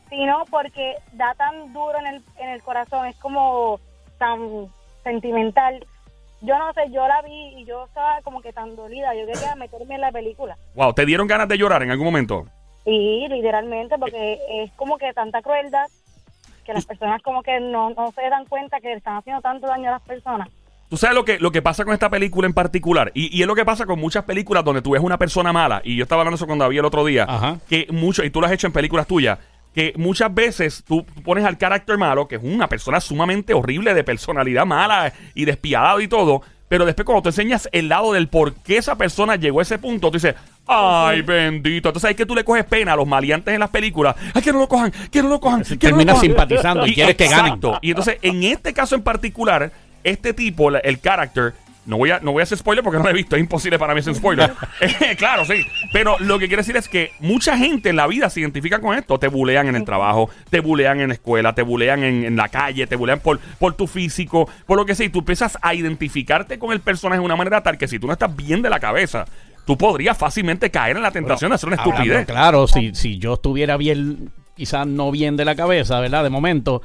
sino 0.10 0.46
porque 0.50 0.96
da 1.14 1.34
tan 1.36 1.74
duro 1.74 1.98
en 2.00 2.08
el, 2.08 2.22
en 2.38 2.50
el 2.50 2.62
corazón, 2.62 3.08
es 3.08 3.16
como 3.18 3.80
tan 4.18 4.68
sentimental. 5.04 5.86
Yo 6.42 6.58
no 6.58 6.72
sé, 6.74 6.82
yo 6.92 7.08
la 7.08 7.22
vi 7.24 7.56
y 7.58 7.66
yo 7.66 7.86
estaba 7.86 8.22
como 8.22 8.42
que 8.42 8.54
tan 8.54 8.76
dolida, 8.76 9.16
yo 9.16 9.26
quería 9.26 9.56
meterme 9.56 9.96
en 9.96 10.02
la 10.02 10.12
película. 10.12 10.56
Wow, 10.76 10.94
¿te 10.94 11.06
dieron 11.06 11.28
ganas 11.28 11.48
de 11.48 11.58
llorar 11.58 11.82
en 11.84 11.92
algún 11.92 12.06
momento? 12.06 12.46
Sí, 12.86 13.26
literalmente, 13.30 13.98
porque 13.98 14.40
es 14.50 14.72
como 14.74 14.98
que 14.98 15.12
tanta 15.14 15.42
crueldad 15.42 15.88
que 16.66 16.74
las 16.74 16.86
personas 16.86 17.22
como 17.24 17.44
que 17.44 17.60
no, 17.60 17.90
no 17.92 18.12
se 18.12 18.30
dan 18.30 18.46
cuenta 18.46 18.80
que 18.80 18.94
están 18.94 19.18
haciendo 19.18 19.42
tanto 19.42 19.68
daño 19.68 19.90
a 19.90 19.94
las 19.94 20.02
personas. 20.02 20.50
Tú 20.90 20.96
sabes 20.96 21.16
lo 21.16 21.26
que, 21.26 21.40
lo 21.40 21.52
que 21.52 21.62
pasa 21.62 21.84
con 21.84 21.94
esta 21.94 22.10
película 22.10 22.48
en 22.48 22.54
particular, 22.54 23.12
y, 23.14 23.36
y 23.38 23.42
es 23.42 23.48
lo 23.48 23.56
que 23.56 23.66
pasa 23.66 23.86
con 23.86 24.00
muchas 24.00 24.24
películas 24.24 24.64
donde 24.64 24.82
tú 24.82 24.92
ves 24.92 25.02
una 25.02 25.18
persona 25.18 25.52
mala, 25.52 25.82
y 25.84 25.98
yo 25.98 26.04
estaba 26.04 26.22
hablando 26.22 26.36
eso 26.36 26.48
con 26.48 26.60
David 26.60 26.80
el 26.80 26.86
otro 26.86 27.04
día, 27.04 27.26
Ajá. 27.28 27.58
que 27.68 27.88
mucho, 27.92 28.24
y 28.24 28.30
tú 28.30 28.40
lo 28.40 28.48
has 28.48 28.54
hecho 28.54 28.68
en 28.68 28.74
películas 28.74 29.08
tuyas, 29.08 29.38
que 29.78 29.94
muchas 29.96 30.34
veces 30.34 30.84
tú 30.88 31.06
pones 31.24 31.46
al 31.46 31.60
carácter 31.60 32.00
malo, 32.00 32.28
que 32.28 32.38
es 32.38 32.42
una 32.44 32.68
persona 32.68 33.00
sumamente 33.00 33.54
horrible, 33.54 33.94
de 33.94 34.04
personalidad 34.04 34.66
mala 34.66 35.14
y 35.36 35.46
despiadado 35.46 36.02
y 36.02 36.08
todo, 36.08 36.42
pero 36.68 36.84
después 36.84 37.06
cuando 37.06 37.22
te 37.22 37.30
enseñas 37.30 37.70
el 37.72 37.88
lado 37.88 38.12
del 38.12 38.28
por 38.28 38.56
qué 38.56 38.78
esa 38.78 38.96
persona 38.98 39.36
llegó 39.36 39.60
a 39.60 39.62
ese 39.62 39.78
punto, 39.78 40.08
tú 40.10 40.14
dices, 40.18 40.34
Ay, 40.66 41.22
bendito. 41.22 41.90
Entonces, 41.90 42.08
hay 42.10 42.16
que 42.16 42.26
tú 42.26 42.34
le 42.34 42.44
coges 42.44 42.66
pena 42.66 42.94
a 42.94 42.96
los 42.96 43.06
maleantes 43.06 43.54
en 43.54 43.60
las 43.60 43.70
películas. 43.70 44.16
Ay, 44.34 44.42
que 44.42 44.52
no 44.52 44.58
lo 44.58 44.68
cojan, 44.68 44.92
que 45.12 45.22
no 45.22 45.30
lo 45.30 45.40
cojan. 45.40 45.62
que 45.62 45.70
no 45.70 45.76
lo 45.76 45.80
Terminas 45.80 46.16
cojan. 46.16 46.28
simpatizando 46.28 46.88
y 46.88 46.96
quieres 46.96 47.16
que 47.16 47.28
ganen. 47.28 47.60
Y 47.84 47.92
entonces, 47.92 48.18
en 48.24 48.42
este 48.42 48.74
caso 48.74 48.96
en 48.96 49.04
particular, 49.04 49.72
este 50.04 50.34
tipo, 50.34 50.72
el 50.76 51.00
character, 51.00 51.54
no 51.88 51.98
voy, 51.98 52.12
a, 52.12 52.20
no 52.20 52.34
voy 52.34 52.42
a 52.42 52.44
hacer 52.44 52.58
spoiler 52.58 52.84
porque 52.84 52.98
no 52.98 53.04
lo 53.06 53.10
he 53.10 53.14
visto, 53.14 53.36
es 53.36 53.40
imposible 53.40 53.80
para 53.80 53.94
mí 53.94 54.02
hacer 54.02 54.14
spoiler. 54.14 54.54
Claro, 55.18 55.46
sí. 55.46 55.66
Pero 55.94 56.18
lo 56.20 56.38
que 56.38 56.48
quiero 56.48 56.62
decir 56.62 56.76
es 56.76 56.88
que 56.90 57.12
mucha 57.20 57.58
gente 57.58 57.90
en 57.90 57.96
la 57.96 58.08
vida 58.08 58.30
se 58.30 58.42
identifica 58.42 58.80
con 58.80 58.98
esto. 58.98 59.18
Te 59.18 59.30
bulean 59.30 59.68
en 59.68 59.76
el 59.76 59.86
trabajo, 59.86 60.30
te 60.50 60.60
bulean 60.60 61.00
en 61.00 61.08
la 61.08 61.14
escuela, 61.14 61.56
te 61.56 61.62
bulean 61.62 62.04
en, 62.04 62.26
en 62.26 62.36
la 62.36 62.50
calle, 62.50 62.86
te 62.88 62.96
bulean 62.96 63.20
por, 63.20 63.40
por 63.58 63.74
tu 63.74 63.88
físico, 63.88 64.50
por 64.66 64.78
lo 64.78 64.86
que 64.86 64.96
sea. 64.96 65.06
Y 65.06 65.10
tú 65.10 65.20
empiezas 65.20 65.58
a 65.62 65.74
identificarte 65.74 66.60
con 66.60 66.72
el 66.72 66.82
personaje 66.82 67.20
de 67.20 67.26
una 67.26 67.36
manera 67.36 67.64
tal 67.64 67.78
que 67.78 67.88
si 67.88 68.00
tú 68.00 68.08
no 68.08 68.14
estás 68.14 68.36
bien 68.36 68.62
de 68.62 68.70
la 68.70 68.80
cabeza, 68.80 69.26
tú 69.66 69.78
podrías 69.78 70.18
fácilmente 70.18 70.70
caer 70.70 70.98
en 70.98 71.04
la 71.04 71.12
tentación 71.12 71.52
de 71.52 71.56
hacer 71.56 71.68
una 71.68 71.78
Hablando 71.78 72.02
estupidez. 72.02 72.26
Claro, 72.28 72.68
si, 72.68 72.94
si 72.96 73.18
yo 73.18 73.36
estuviera 73.36 73.78
bien, 73.78 74.32
quizás 74.56 74.86
no 74.86 75.12
bien 75.12 75.38
de 75.38 75.46
la 75.46 75.56
cabeza, 75.56 76.00
¿verdad? 76.00 76.24
De 76.24 76.30
momento, 76.30 76.82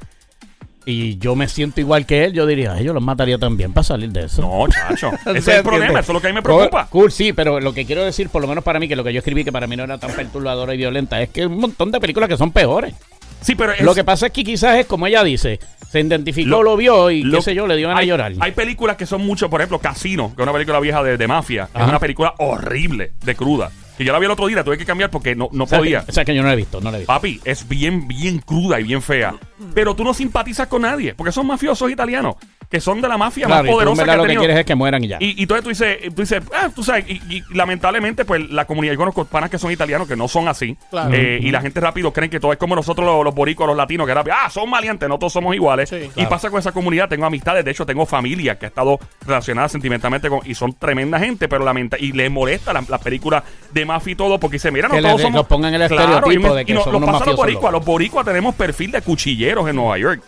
y 0.84 1.16
yo 1.18 1.36
me 1.36 1.48
siento 1.48 1.80
igual 1.80 2.06
que 2.06 2.24
él, 2.24 2.32
yo 2.32 2.44
diría, 2.46 2.72
"Ay, 2.72 2.84
yo 2.84 2.92
los 2.92 3.02
mataría 3.02 3.38
también 3.38 3.72
para 3.72 3.84
salir 3.84 4.10
de 4.10 4.24
eso. 4.24 4.42
No, 4.42 4.66
chacho. 4.68 5.10
Ese 5.26 5.38
es 5.38 5.48
el 5.48 5.62
problema, 5.62 6.00
eso 6.00 6.12
es 6.12 6.14
lo 6.14 6.20
que 6.20 6.26
a 6.26 6.30
mí 6.30 6.34
me 6.34 6.42
Cool, 6.42 6.56
preocupa. 6.56 6.86
Cool, 6.90 7.12
sí, 7.12 7.32
pero 7.32 7.60
lo 7.60 7.72
que 7.72 7.84
quiero 7.86 8.04
decir, 8.04 8.28
por 8.28 8.42
lo 8.42 8.48
menos 8.48 8.64
para 8.64 8.78
mí, 8.80 8.88
que 8.88 8.96
lo 8.96 9.04
que 9.04 9.12
yo 9.12 9.18
escribí, 9.18 9.44
que 9.44 9.52
para 9.52 9.66
mí 9.66 9.76
no 9.76 9.84
era 9.84 9.98
tan 9.98 10.10
perturbadora 10.12 10.74
y 10.74 10.78
violenta, 10.78 11.20
es 11.22 11.28
que 11.30 11.42
hay 11.42 11.46
un 11.46 11.58
montón 11.58 11.90
de 11.92 12.00
películas 12.00 12.28
que 12.28 12.36
son 12.36 12.50
peores. 12.50 12.94
Sí, 13.40 13.54
pero 13.56 13.72
es- 13.72 13.80
Lo 13.80 13.94
que 13.94 14.04
pasa 14.04 14.26
es 14.26 14.32
que 14.32 14.44
quizás 14.44 14.76
es 14.78 14.86
como 14.86 15.06
ella 15.06 15.24
dice, 15.24 15.58
se 15.90 16.00
identificó, 16.00 16.48
Lo- 16.48 16.62
lo, 16.62 16.76
vio 16.76 17.10
y 17.10 17.22
lo- 17.24 17.38
qué 17.38 17.42
sé 17.42 17.54
yo, 17.54 17.66
le 17.66 17.76
dio 17.76 17.92
de 17.94 18.06
llorar. 18.06 18.32
Hay 18.40 18.52
películas 18.52 18.96
que 18.96 19.04
son 19.04 19.20
mucho, 19.26 19.50
por 19.50 19.60
ejemplo, 19.60 19.78
Casino, 19.80 20.28
que 20.34 20.42
es 20.42 20.44
una 20.44 20.52
película 20.52 20.78
vieja 20.80 21.02
de, 21.02 21.16
de 21.16 21.26
mafia. 21.28 21.68
Es 21.74 21.82
una 21.82 21.98
película 21.98 22.34
horrible, 22.38 23.12
de 23.24 23.34
cruda. 23.34 23.70
Que 23.96 24.04
yo 24.04 24.12
la 24.12 24.18
vi 24.18 24.24
el 24.24 24.30
otro 24.30 24.46
día, 24.46 24.56
la 24.56 24.64
tuve 24.64 24.78
que 24.78 24.86
cambiar 24.86 25.10
porque 25.10 25.34
no, 25.34 25.48
no 25.52 25.64
o 25.64 25.66
sea, 25.66 25.78
podía. 25.78 26.04
Que, 26.04 26.10
o 26.10 26.14
sea, 26.14 26.24
que 26.24 26.34
yo 26.34 26.42
no 26.42 26.48
la 26.48 26.54
he 26.54 26.56
visto, 26.56 26.80
no 26.80 26.90
la 26.90 26.96
he 26.96 27.00
visto. 27.00 27.12
Papi, 27.12 27.40
es 27.44 27.68
bien, 27.68 28.08
bien 28.08 28.38
cruda 28.38 28.80
y 28.80 28.84
bien 28.84 29.02
fea. 29.02 29.34
Pero 29.74 29.94
tú 29.94 30.04
no 30.04 30.14
simpatizas 30.14 30.66
con 30.66 30.82
nadie, 30.82 31.14
porque 31.14 31.32
son 31.32 31.46
mafiosos 31.46 31.90
italianos, 31.90 32.36
que 32.72 32.80
son 32.80 33.00
de 33.00 33.06
la 33.08 33.16
mafia 33.18 33.46
Claro, 33.46 33.64
y 33.64 33.66
más 33.68 33.72
poderosa 33.74 33.94
que 33.94 34.00
verdad 34.00 34.14
ha 34.14 34.16
lo 34.16 34.22
que 34.22 34.26
tenido. 34.28 34.40
quieres 34.40 34.58
es 34.58 34.64
que 34.64 34.74
mueran 34.74 35.04
y 35.04 35.08
ya. 35.08 35.18
Y, 35.20 35.38
y 35.38 35.42
entonces 35.42 35.62
tú 35.62 35.68
dices, 35.68 35.98
tú 36.14 36.22
dices, 36.22 36.42
ah, 36.54 36.70
tú 36.74 36.82
sabes, 36.82 37.04
y, 37.08 37.20
y 37.28 37.44
lamentablemente, 37.52 38.24
pues 38.24 38.50
la 38.50 38.64
comunidad, 38.64 38.94
yo 38.94 38.98
conozco 38.98 39.24
panas 39.26 39.50
que 39.50 39.58
son 39.58 39.70
italianos 39.70 40.08
que 40.08 40.16
no 40.16 40.26
son 40.26 40.48
así. 40.48 40.76
Claro. 40.90 41.10
Eh, 41.14 41.38
Y 41.42 41.50
la 41.50 41.60
gente 41.60 41.78
rápido 41.80 42.12
creen 42.12 42.30
que 42.30 42.40
todo 42.40 42.50
es 42.52 42.58
como 42.58 42.74
nosotros 42.74 43.06
los, 43.06 43.22
los 43.24 43.34
boricos, 43.34 43.66
los 43.66 43.76
latinos, 43.76 44.06
que 44.06 44.14
rápido, 44.14 44.34
ah, 44.38 44.48
son 44.50 44.68
maleantes, 44.70 45.08
no 45.08 45.18
todos 45.18 45.32
somos 45.34 45.54
iguales. 45.54 45.90
Sí, 45.90 46.10
y 46.16 46.26
pasa 46.26 46.48
con 46.50 46.58
esa 46.58 46.72
comunidad, 46.72 47.08
tengo 47.08 47.26
amistades, 47.26 47.64
de 47.64 47.70
hecho 47.70 47.84
tengo 47.84 48.06
familia 48.06 48.58
que 48.58 48.64
ha 48.64 48.68
estado 48.68 48.98
relacionada 49.26 49.68
sentimentalmente 49.68 50.28
con, 50.30 50.40
y 50.44 50.54
son 50.54 50.72
tremenda 50.72 51.18
gente, 51.18 51.48
pero 51.48 51.64
lamenta, 51.64 51.98
y 51.98 52.12
les 52.12 52.30
molesta 52.30 52.72
las 52.72 52.88
la 52.88 52.98
películas 52.98 53.42
de 53.72 53.84
mafia 53.84 54.12
y 54.12 54.16
todo, 54.16 54.40
porque 54.40 54.54
dice, 54.56 54.70
mira, 54.70 54.88
no 54.88 54.94
Que 54.94 55.02
le 55.02 55.08
todos 55.08 55.18
de- 55.18 55.22
somos. 55.24 55.38
los 55.40 55.46
pongan 55.46 55.74
el 55.74 55.86
Claro, 55.88 56.02
estereotipo 56.04 56.32
y 56.32 56.38
me- 56.50 56.56
de 56.56 56.64
que 56.64 56.72
y 56.72 56.74
no- 56.74 56.82
son 56.84 56.92
nos 56.94 57.02
unos 57.02 57.12
pasa 57.12 57.24
a 57.24 57.26
los 57.28 57.36
boricuas, 57.36 57.72
los 57.72 57.84
boricuas 57.84 58.24
tenemos 58.24 58.54
perfil 58.54 58.92
de 58.92 59.02
cuchilleros 59.02 59.68
en 59.68 59.76
Nueva 59.76 59.98
York. 59.98 60.22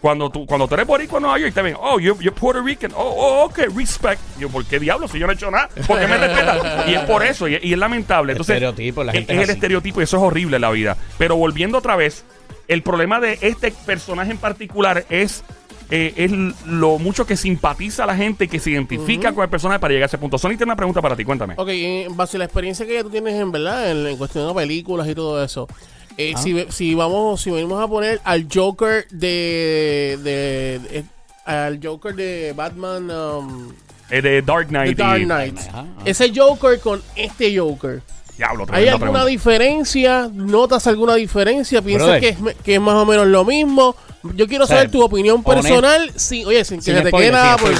Cuando 0.00 0.30
tú, 0.30 0.46
cuando 0.46 0.66
tú 0.66 0.74
eres 0.74 0.86
boricua 0.86 1.18
en 1.18 1.22
Nueva 1.24 1.38
York, 1.38 1.52
te 1.52 1.60
ven, 1.60 1.76
oh, 1.78 1.98
you're, 2.00 2.18
you're 2.22 2.34
Puerto 2.38 2.62
Rican. 2.62 2.90
Oh, 2.96 3.02
oh, 3.16 3.44
ok, 3.44 3.58
respect. 3.76 4.20
Yo, 4.38 4.48
¿por 4.48 4.64
qué 4.64 4.78
diablo? 4.80 5.06
Si 5.08 5.18
yo 5.18 5.26
no 5.26 5.32
he 5.32 5.34
hecho 5.34 5.50
nada, 5.50 5.68
¿por 5.86 5.98
qué 6.00 6.06
me 6.06 6.16
respetas? 6.16 6.88
Y 6.88 6.94
es 6.94 7.00
por 7.00 7.22
eso, 7.22 7.46
y, 7.48 7.58
y 7.62 7.72
es 7.74 7.78
lamentable. 7.78 8.32
Entonces, 8.32 8.54
Estereotipo, 8.54 9.04
la 9.04 9.12
es- 9.12 9.18
gente 9.18 9.32
es, 9.34 9.38
es 9.38 9.44
el 9.44 9.50
así. 9.50 9.56
estereotipo 9.58 10.00
y 10.00 10.04
eso 10.04 10.16
es 10.16 10.22
horrible 10.22 10.56
en 10.56 10.62
la 10.62 10.70
vida. 10.70 10.96
Pero 11.18 11.36
volviendo 11.36 11.76
otra 11.78 11.96
vez, 11.96 12.24
el 12.66 12.82
problema 12.82 13.20
de 13.20 13.38
este 13.42 13.72
personaje 13.72 14.30
en 14.30 14.38
particular 14.38 15.04
es, 15.10 15.44
eh, 15.90 16.14
es 16.16 16.30
lo 16.66 16.98
mucho 16.98 17.26
que 17.26 17.36
simpatiza 17.36 18.04
a 18.04 18.06
la 18.06 18.16
gente 18.16 18.44
y 18.44 18.48
que 18.48 18.58
se 18.58 18.70
identifica 18.70 19.32
con 19.34 19.42
el 19.44 19.50
personaje 19.50 19.80
para 19.80 19.92
llegar 19.92 20.04
a 20.04 20.06
ese 20.06 20.16
punto. 20.18 20.38
Sony 20.38 20.50
tiene 20.50 20.64
una 20.64 20.76
pregunta 20.76 21.02
para 21.02 21.14
ti, 21.14 21.24
cuéntame. 21.26 21.54
Ok, 21.58 21.68
en 21.72 22.16
base 22.16 22.36
a 22.36 22.38
la 22.38 22.44
experiencia 22.46 22.86
que 22.86 22.94
ya 22.94 23.02
tú 23.02 23.10
tienes 23.10 23.34
en 23.34 23.52
verdad, 23.52 23.90
en, 23.90 24.06
en 24.06 24.16
cuestión 24.16 24.48
de 24.48 24.54
películas 24.54 25.06
y 25.08 25.14
todo 25.14 25.44
eso. 25.44 25.68
Eh, 26.20 26.34
si, 26.36 26.52
ve- 26.52 26.66
si 26.70 26.94
vamos, 26.94 27.40
si 27.40 27.50
venimos 27.50 27.82
a 27.82 27.88
poner 27.88 28.20
al 28.24 28.46
Joker 28.52 29.06
de, 29.10 30.18
de, 30.22 30.78
de- 30.90 31.04
al 31.44 31.80
Joker 31.82 32.14
de 32.14 32.52
Batman 32.54 33.10
um, 33.10 33.72
Eh, 34.10 34.20
de 34.22 34.42
Dark 34.42 34.68
Knight. 34.68 34.96
The 34.96 35.02
Dark 35.02 35.20
y-. 36.04 36.08
Ese 36.10 36.32
Joker 36.34 36.78
con 36.80 37.02
este 37.16 37.56
Joker. 37.58 38.02
Diablo, 38.36 38.64
¿Hay 38.72 38.88
alguna 38.88 39.10
pregunta. 39.12 39.26
diferencia? 39.26 40.30
¿Notas 40.32 40.86
alguna 40.86 41.14
diferencia? 41.14 41.82
¿Piensas 41.82 42.18
que 42.20 42.28
es, 42.30 42.38
que 42.64 42.74
es 42.76 42.80
más 42.80 42.94
o 42.94 43.04
menos 43.04 43.26
lo 43.26 43.44
mismo? 43.44 43.94
Yo 44.34 44.46
quiero 44.46 44.64
O 44.64 44.66
sea, 44.66 44.76
saber 44.78 44.90
tu 44.90 45.02
opinión 45.02 45.42
honesto. 45.44 45.62
personal. 45.68 46.10
Sí, 46.16 46.44
oye, 46.44 46.64
sin 46.64 46.78
que 46.78 46.84
Sin 46.84 46.96
se 46.96 47.02
te 47.02 47.10
quede 47.10 47.32
nada 47.32 47.56
sin 47.58 47.66
por... 47.66 47.74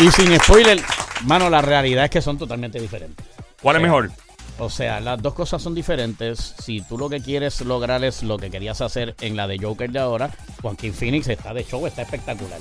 Y 0.00 0.10
sin 0.10 0.26
sin 0.28 0.40
spoiler, 0.40 0.80
mano, 1.24 1.50
la 1.50 1.60
realidad 1.62 2.04
es 2.04 2.10
que 2.10 2.22
son 2.22 2.38
totalmente 2.38 2.80
diferentes. 2.80 3.26
¿Cuál 3.60 3.76
es 3.76 3.82
mejor? 3.82 4.10
O 4.60 4.68
sea, 4.70 5.00
las 5.00 5.20
dos 5.22 5.34
cosas 5.34 5.62
son 5.62 5.74
diferentes. 5.74 6.54
Si 6.62 6.82
tú 6.82 6.98
lo 6.98 7.08
que 7.08 7.20
quieres 7.20 7.60
lograr 7.62 8.04
es 8.04 8.22
lo 8.22 8.36
que 8.38 8.50
querías 8.50 8.80
hacer 8.80 9.14
en 9.20 9.34
la 9.36 9.46
de 9.48 9.58
Joker 9.58 9.90
de 9.90 9.98
ahora, 9.98 10.30
Joaquín 10.60 10.92
Phoenix 10.92 11.26
está 11.28 11.54
de 11.54 11.64
show, 11.64 11.86
está 11.86 12.02
espectacular. 12.02 12.58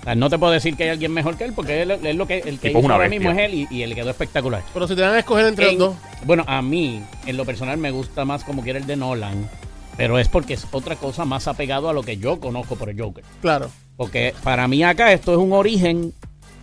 O 0.00 0.04
sea, 0.04 0.14
no 0.14 0.28
te 0.30 0.38
puedo 0.38 0.52
decir 0.52 0.76
que 0.76 0.84
hay 0.84 0.88
alguien 0.90 1.12
mejor 1.12 1.36
que 1.36 1.44
él, 1.44 1.52
porque 1.54 1.82
él, 1.82 1.90
él 1.90 2.16
lo 2.16 2.26
que, 2.26 2.38
el 2.38 2.58
que 2.58 2.70
hizo 2.70 2.78
una 2.78 2.94
ahora 2.94 3.08
bestia. 3.08 3.20
mismo 3.30 3.40
es 3.40 3.46
él 3.46 3.54
y, 3.54 3.68
y 3.74 3.82
él 3.82 3.94
quedó 3.94 4.10
espectacular. 4.10 4.62
Pero 4.72 4.88
si 4.88 4.94
te 4.94 5.00
dan 5.02 5.14
a 5.14 5.18
escoger 5.18 5.46
entre 5.46 5.70
En- 5.70 5.78
los 5.78 5.88
dos. 5.90 5.96
Bueno, 6.26 6.44
a 6.46 6.60
mí, 6.62 7.02
en 7.26 7.36
lo 7.36 7.44
personal, 7.44 7.76
me 7.78 7.90
gusta 7.90 8.24
más 8.24 8.42
como 8.44 8.62
quiera 8.62 8.78
el 8.78 8.86
de 8.86 8.96
Nolan, 8.96 9.48
pero 9.96 10.18
es 10.18 10.28
porque 10.28 10.54
es 10.54 10.66
otra 10.72 10.96
cosa 10.96 11.24
más 11.24 11.46
apegado 11.48 11.88
a 11.88 11.92
lo 11.92 12.02
que 12.02 12.16
yo 12.16 12.40
conozco 12.40 12.76
por 12.76 12.88
el 12.90 13.00
Joker. 13.00 13.24
Claro. 13.40 13.70
Porque 13.96 14.34
para 14.42 14.66
mí 14.66 14.82
acá 14.82 15.12
esto 15.12 15.32
es 15.32 15.38
un 15.38 15.52
origen 15.52 16.12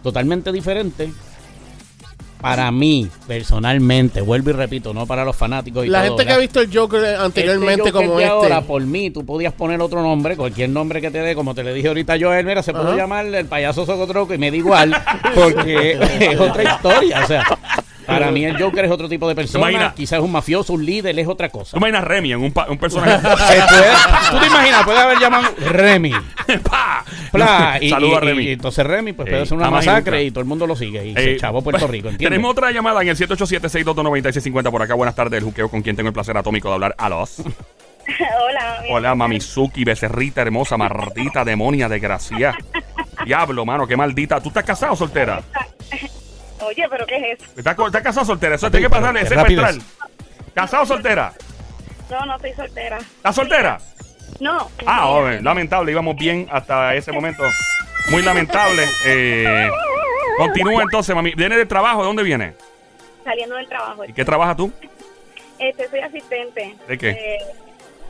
totalmente 0.04 0.52
diferente. 0.52 1.12
Para 2.42 2.72
mí, 2.72 3.08
personalmente, 3.28 4.22
vuelvo 4.22 4.50
y 4.50 4.54
repito, 4.54 4.94
no 4.94 5.06
para 5.06 5.24
los 5.24 5.36
fanáticos 5.36 5.86
y 5.86 5.90
La 5.90 6.04
todo, 6.06 6.18
gente 6.18 6.26
que 6.28 6.34
ha 6.34 6.38
visto 6.38 6.62
el 6.62 6.76
Joker 6.76 7.16
anteriormente 7.16 7.84
Este 7.84 7.92
Joker 7.92 8.08
como 8.08 8.18
de 8.18 8.24
este. 8.24 8.34
ahora, 8.34 8.62
por 8.62 8.82
mí, 8.82 9.12
tú 9.12 9.26
podías 9.26 9.54
poner 9.54 9.80
otro 9.82 10.02
nombre, 10.02 10.36
cualquier 10.36 10.70
nombre 10.70 11.02
que 11.02 11.12
te 11.12 11.20
dé, 11.20 11.36
como 11.36 11.54
te 11.54 11.64
le 11.64 11.74
dije 11.74 11.88
ahorita 11.90 12.16
yo 12.18 12.32
a 12.32 12.40
él, 12.40 12.46
mira, 12.46 12.64
se 12.64 12.74
puede 12.74 12.96
llamar 12.96 13.26
el 13.26 13.46
payaso 13.46 13.86
Socotroco 13.86 14.34
y 14.34 14.38
me 14.38 14.50
da 14.52 14.58
igual, 14.58 14.96
porque 15.36 15.98
es 16.20 16.40
otra 16.40 16.64
historia. 16.64 17.22
O 17.24 17.28
sea, 17.28 17.46
para 18.12 18.32
mí 18.32 18.46
el 18.46 18.62
Joker 18.62 18.86
es 18.86 18.92
otro 18.92 19.10
tipo 19.10 19.28
de 19.28 19.36
persona, 19.36 19.70
Imagina. 19.70 19.94
quizás 19.96 20.20
es 20.20 20.26
un 20.26 20.32
mafioso, 20.32 20.74
un 20.74 20.86
líder, 20.86 21.18
es 21.18 21.28
otra 21.28 21.50
cosa. 21.50 21.72
¿Tú 21.72 21.78
imaginas 21.78 22.04
Remy 22.04 22.32
en 22.34 22.40
un, 22.42 22.52
pa- 22.52 22.68
un 22.70 22.78
personaje? 22.78 23.18
Puede- 23.22 23.62
tú 24.32 24.40
te 24.40 24.48
imaginas, 24.48 24.84
puede 24.84 25.00
haber 25.00 25.20
llamado 25.20 25.48
Remy. 25.70 26.12
¡Pa! 26.70 27.04
Pla, 27.32 27.78
y, 27.82 27.90
Saluda 27.90 28.18
a 28.18 28.24
y- 28.24 28.26
Remy. 28.28 28.44
y 28.44 28.52
entonces 28.52 28.86
Remy 28.86 29.14
pues 29.14 29.28
Ey, 29.28 29.34
puede 29.34 29.46
ser 29.46 29.54
una 29.58 29.64
nada 29.66 29.76
más 29.78 29.86
y 29.86 29.88
masacre 29.88 30.12
nunca. 30.18 30.24
y, 30.24 30.32
todo 30.32 30.40
el 30.42 30.48
mundo 30.48 30.68
lo 30.68 30.76
sigue 30.76 31.06
y 31.08 31.12
Eh, 31.12 31.16
se 31.16 31.38
chavó 31.38 31.62
Puerto 31.62 31.88
Rico, 31.88 32.10
¿entiendes? 32.10 32.30
Tenemos 32.30 32.52
otra 32.52 32.72
llamada 32.72 33.02
en 33.02 33.08
el 33.10 33.18
787-622-9650 33.18 34.72
por 34.72 34.82
acá. 34.82 34.94
Buenas 34.96 35.16
tardes, 35.16 35.38
el 35.40 35.44
juqueo 35.46 35.70
con 35.70 35.82
quien 35.82 35.96
tengo 35.96 36.08
el 36.10 36.14
placer 36.14 36.36
atómico 36.38 36.68
de 36.70 36.74
hablar. 36.76 36.96
A 36.98 37.10
los. 37.10 37.40
Hola. 37.40 38.84
Hola, 38.90 39.16
Mamizuki, 39.16 39.84
becerrita 39.84 40.42
hermosa, 40.42 40.76
maldita, 40.76 41.46
demonia, 41.46 41.88
desgracia. 41.88 42.54
Diablo, 43.26 43.64
mano, 43.66 43.88
qué 43.88 43.96
maldita. 43.96 44.42
¿Tú 44.42 44.50
estás 44.50 44.64
casado 44.64 44.94
o 44.94 44.96
soltera? 44.96 45.42
Oye, 46.62 46.88
pero 46.90 47.06
¿qué 47.06 47.18
es 47.18 47.40
eso? 47.40 47.52
¿Estás, 47.58 47.78
estás 47.78 48.02
casado 48.02 48.22
o 48.22 48.26
soltera? 48.26 48.56
Eso 48.56 48.70
tiene 48.70 48.88
que 48.88 48.98
ese 49.22 49.36
rápido 49.36 49.66
espectral. 49.66 49.82
¿Casado 50.54 50.84
o 50.84 50.86
soltera? 50.86 51.34
No, 52.10 52.26
no 52.26 52.36
estoy 52.36 52.54
soltera. 52.54 52.98
¿Estás 52.98 53.36
soltera? 53.36 53.78
No. 54.40 54.70
Ah, 54.86 55.04
joven, 55.06 55.44
lamentable, 55.44 55.92
íbamos 55.92 56.16
bien 56.16 56.48
hasta 56.52 56.96
ese 56.96 57.12
momento. 57.12 57.44
Muy 58.10 58.22
lamentable. 58.22 58.84
Eh, 59.06 59.70
continúa 60.38 60.84
entonces, 60.84 61.16
mami. 61.16 61.34
¿Viene 61.36 61.58
del 61.58 61.68
trabajo? 61.68 62.02
¿De 62.02 62.08
dónde 62.08 62.24
viene? 62.24 62.54
Saliendo 63.24 63.56
del 63.56 63.68
trabajo. 63.68 64.06
¿Y 64.06 64.14
qué 64.14 64.26
trabajas 64.26 64.58
tú? 64.58 64.72
Este, 65.60 65.88
soy 65.90 66.00
asistente. 66.00 66.76
¿De 66.88 66.98
qué? 66.98 67.10
Eh, 67.10 67.38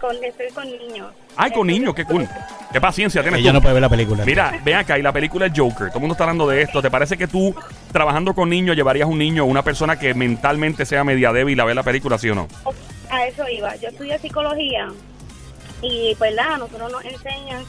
con, 0.02 0.22
estoy 0.24 0.50
con 0.50 0.66
niños. 0.70 1.14
Ay, 1.38 1.52
con 1.52 1.68
niños, 1.68 1.94
qué 1.96 2.04
cool. 2.04 2.28
Qué 2.74 2.82
paciencia 2.82 3.22
tienes 3.22 3.40
Ella 3.40 3.52
tú. 3.52 3.54
no 3.56 3.62
puede 3.62 3.74
ver 3.76 3.82
la 3.82 3.90
película. 3.90 4.26
Mira, 4.26 4.60
ven 4.66 4.76
acá, 4.76 4.98
y 4.98 5.02
la 5.02 5.14
película 5.14 5.46
es 5.46 5.54
Joker. 5.56 5.88
Todo 5.88 5.98
el 5.98 6.02
mundo 6.02 6.14
está 6.14 6.24
hablando 6.26 6.48
de 6.48 6.62
esto. 6.64 6.82
¿Te 6.82 6.90
parece 6.90 7.18
que 7.18 7.28
tú, 7.28 7.56
trabajando 7.92 8.34
con 8.34 8.50
niños, 8.50 8.76
llevarías 8.76 9.08
un 9.08 9.20
niño 9.20 9.44
o 9.44 9.46
una 9.48 9.64
persona 9.64 9.98
que 9.98 10.14
mentalmente 10.14 10.86
sea 10.86 11.04
media 11.04 11.32
débil 11.32 11.60
a 11.60 11.66
ver 11.66 11.76
la 11.76 11.84
película, 11.84 12.18
sí 12.18 12.30
o 12.30 12.36
no? 12.36 12.48
A 13.10 13.28
eso 13.28 13.48
iba. 13.48 13.76
Yo 13.76 13.90
estudié 13.90 14.18
psicología 14.20 14.88
y, 15.82 16.16
pues, 16.16 16.36
nada, 16.36 16.58
nosotros 16.58 16.92
nos 16.92 17.06
enseñan, 17.06 17.64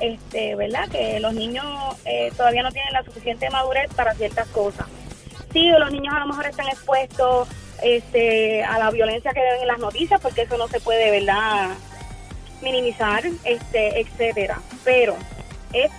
este, 0.00 0.54
¿verdad? 0.54 0.88
Que 0.88 1.18
los 1.20 1.34
niños 1.34 1.66
eh, 2.04 2.32
todavía 2.36 2.62
no 2.62 2.70
tienen 2.70 2.92
la 2.92 3.02
suficiente 3.02 3.50
madurez 3.50 3.92
para 3.94 4.14
ciertas 4.14 4.46
cosas. 4.48 4.86
Sí, 5.52 5.68
los 5.78 5.90
niños 5.92 6.14
a 6.14 6.20
lo 6.20 6.28
mejor 6.28 6.46
están 6.46 6.66
expuestos 6.68 7.48
este, 7.82 8.62
a 8.64 8.78
la 8.78 8.90
violencia 8.90 9.32
que 9.32 9.40
ven 9.40 9.62
en 9.62 9.66
las 9.68 9.78
noticias, 9.78 10.20
porque 10.20 10.42
eso 10.42 10.56
no 10.56 10.68
se 10.68 10.80
puede, 10.80 11.10
¿verdad? 11.10 11.76
minimizar, 12.62 13.24
este, 13.44 14.00
etcétera. 14.00 14.60
Pero 14.84 15.16
es 15.72 15.90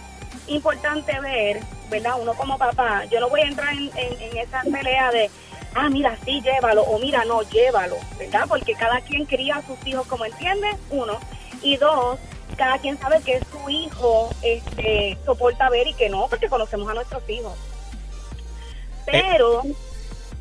importante 0.48 1.19
ver, 1.19 1.60
¿verdad? 1.89 2.15
Uno 2.19 2.34
como 2.34 2.58
papá, 2.58 3.06
yo 3.06 3.19
no 3.19 3.30
voy 3.30 3.41
a 3.41 3.48
entrar 3.48 3.74
en, 3.74 3.91
en, 3.96 4.22
en 4.22 4.38
esa 4.38 4.62
pelea 4.63 5.12
de, 5.12 5.30
ah, 5.76 5.89
mira, 5.89 6.17
sí, 6.26 6.41
llévalo, 6.41 6.84
o 6.84 7.00
mira, 7.00 7.26
no, 7.26 7.41
llévalo, 7.43 7.98
¿verdad? 8.17 8.46
Porque 8.48 8.74
cada 8.74 9.02
quien 9.02 9.26
cría 9.26 9.58
a 9.58 9.62
sus 9.62 9.86
hijos 9.86 10.08
como 10.08 10.26
entiende, 10.26 10.69
uno. 10.89 11.19
Y 11.62 11.78
dos, 11.78 12.19
cada 12.58 12.78
quien 12.80 12.98
sabe 13.00 13.22
que 13.22 13.39
su 13.39 13.69
hijo 13.69 14.30
este, 14.41 15.17
soporta 15.26 15.69
ver 15.69 15.88
y 15.88 15.93
que 15.93 16.10
no, 16.10 16.28
porque 16.28 16.50
conocemos 16.50 16.89
a 16.89 16.93
nuestros 16.93 17.28
hijos. 17.30 17.54
Pero 19.06 19.63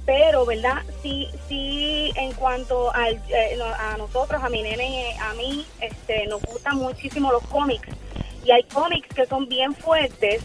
pero, 0.07 0.45
¿verdad? 0.47 0.83
Sí, 1.03 1.29
sí, 1.49 2.13
en 2.17 2.33
cuanto 2.33 2.93
al, 2.95 3.15
eh, 3.29 3.59
a 3.79 3.97
nosotros, 3.97 4.43
a 4.43 4.49
mi 4.49 4.63
nene, 4.63 5.17
a 5.21 5.35
mí, 5.35 5.67
este, 5.81 6.27
nos 6.27 6.43
gustan 6.43 6.77
muchísimo 6.77 7.31
los 7.33 7.43
cómics. 7.49 7.89
Y 8.45 8.51
hay 8.51 8.65
cómics 8.65 9.09
que 9.15 9.27
son 9.27 9.49
bien 9.49 9.75
fuertes, 9.75 10.43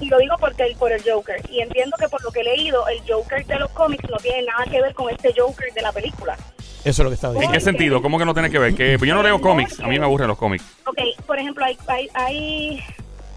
y 0.00 0.08
lo 0.08 0.18
digo 0.18 0.36
porque 0.38 0.62
el, 0.64 0.76
por 0.76 0.92
el 0.92 1.02
Joker. 1.02 1.42
Y 1.50 1.60
entiendo 1.60 1.96
que 1.98 2.08
por 2.08 2.22
lo 2.22 2.30
que 2.30 2.40
he 2.40 2.44
leído, 2.44 2.86
el 2.88 3.00
Joker 3.08 3.44
de 3.44 3.58
los 3.58 3.70
cómics 3.72 4.08
no 4.08 4.16
tiene 4.18 4.42
nada 4.44 4.64
que 4.64 4.80
ver 4.80 4.94
con 4.94 5.10
este 5.10 5.34
Joker 5.36 5.72
de 5.74 5.82
la 5.82 5.92
película. 5.92 6.36
Eso 6.82 6.88
es 6.90 6.98
lo 7.00 7.08
que 7.10 7.14
estaba 7.16 7.34
¿En 7.34 7.40
diciendo. 7.40 7.58
qué 7.58 7.60
sentido? 7.64 8.00
¿Cómo 8.00 8.18
que 8.18 8.24
no 8.24 8.32
tiene 8.32 8.48
que 8.50 8.58
ver? 8.58 8.74
Que 8.74 8.96
yo 8.98 9.14
no 9.14 9.22
leo 9.22 9.38
cómics. 9.40 9.80
A 9.80 9.86
mí 9.88 9.98
me 9.98 10.04
aburren 10.06 10.28
los 10.28 10.38
cómics. 10.38 10.64
Ok, 10.86 10.98
por 11.26 11.38
ejemplo, 11.38 11.64
hay, 11.64 11.76
hay, 11.88 12.08
hay- 12.14 12.80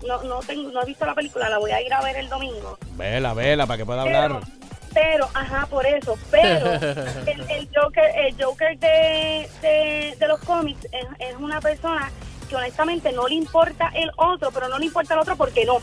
no, 0.08 0.22
no, 0.24 0.40
tengo, 0.40 0.70
no 0.72 0.82
he 0.84 0.86
visto 0.86 1.06
la 1.06 1.14
película, 1.16 1.50
la 1.50 1.58
voy 1.58 1.72
a 1.72 1.82
ir 1.82 1.94
a 1.94 2.02
ver 2.02 2.16
el 2.18 2.30
domingo. 2.30 2.78
Vela, 2.92 3.34
vela, 3.34 3.66
para 3.66 3.78
que 3.80 3.86
pueda 3.86 4.04
Pero, 4.06 4.18
hablar. 4.18 4.42
Pero, 4.94 5.28
ajá, 5.34 5.66
por 5.68 5.86
eso, 5.86 6.18
pero 6.32 6.74
el, 6.74 7.50
el 7.50 7.70
Joker, 7.76 8.12
el 8.16 8.44
Joker 8.44 8.78
de, 8.80 9.50
de, 9.62 10.16
de 10.20 10.28
los 10.28 10.40
cómics 10.42 10.86
es, 10.92 11.06
es 11.20 11.36
una 11.38 11.60
persona 11.62 12.12
que 12.50 12.56
honestamente 12.56 13.12
no 13.12 13.28
le 13.28 13.36
importa 13.36 13.92
el 13.96 14.12
otro, 14.18 14.52
pero 14.52 14.68
no 14.68 14.78
le 14.78 14.86
importa 14.86 15.14
el 15.14 15.20
otro 15.22 15.36
porque 15.36 15.66
no, 15.66 15.80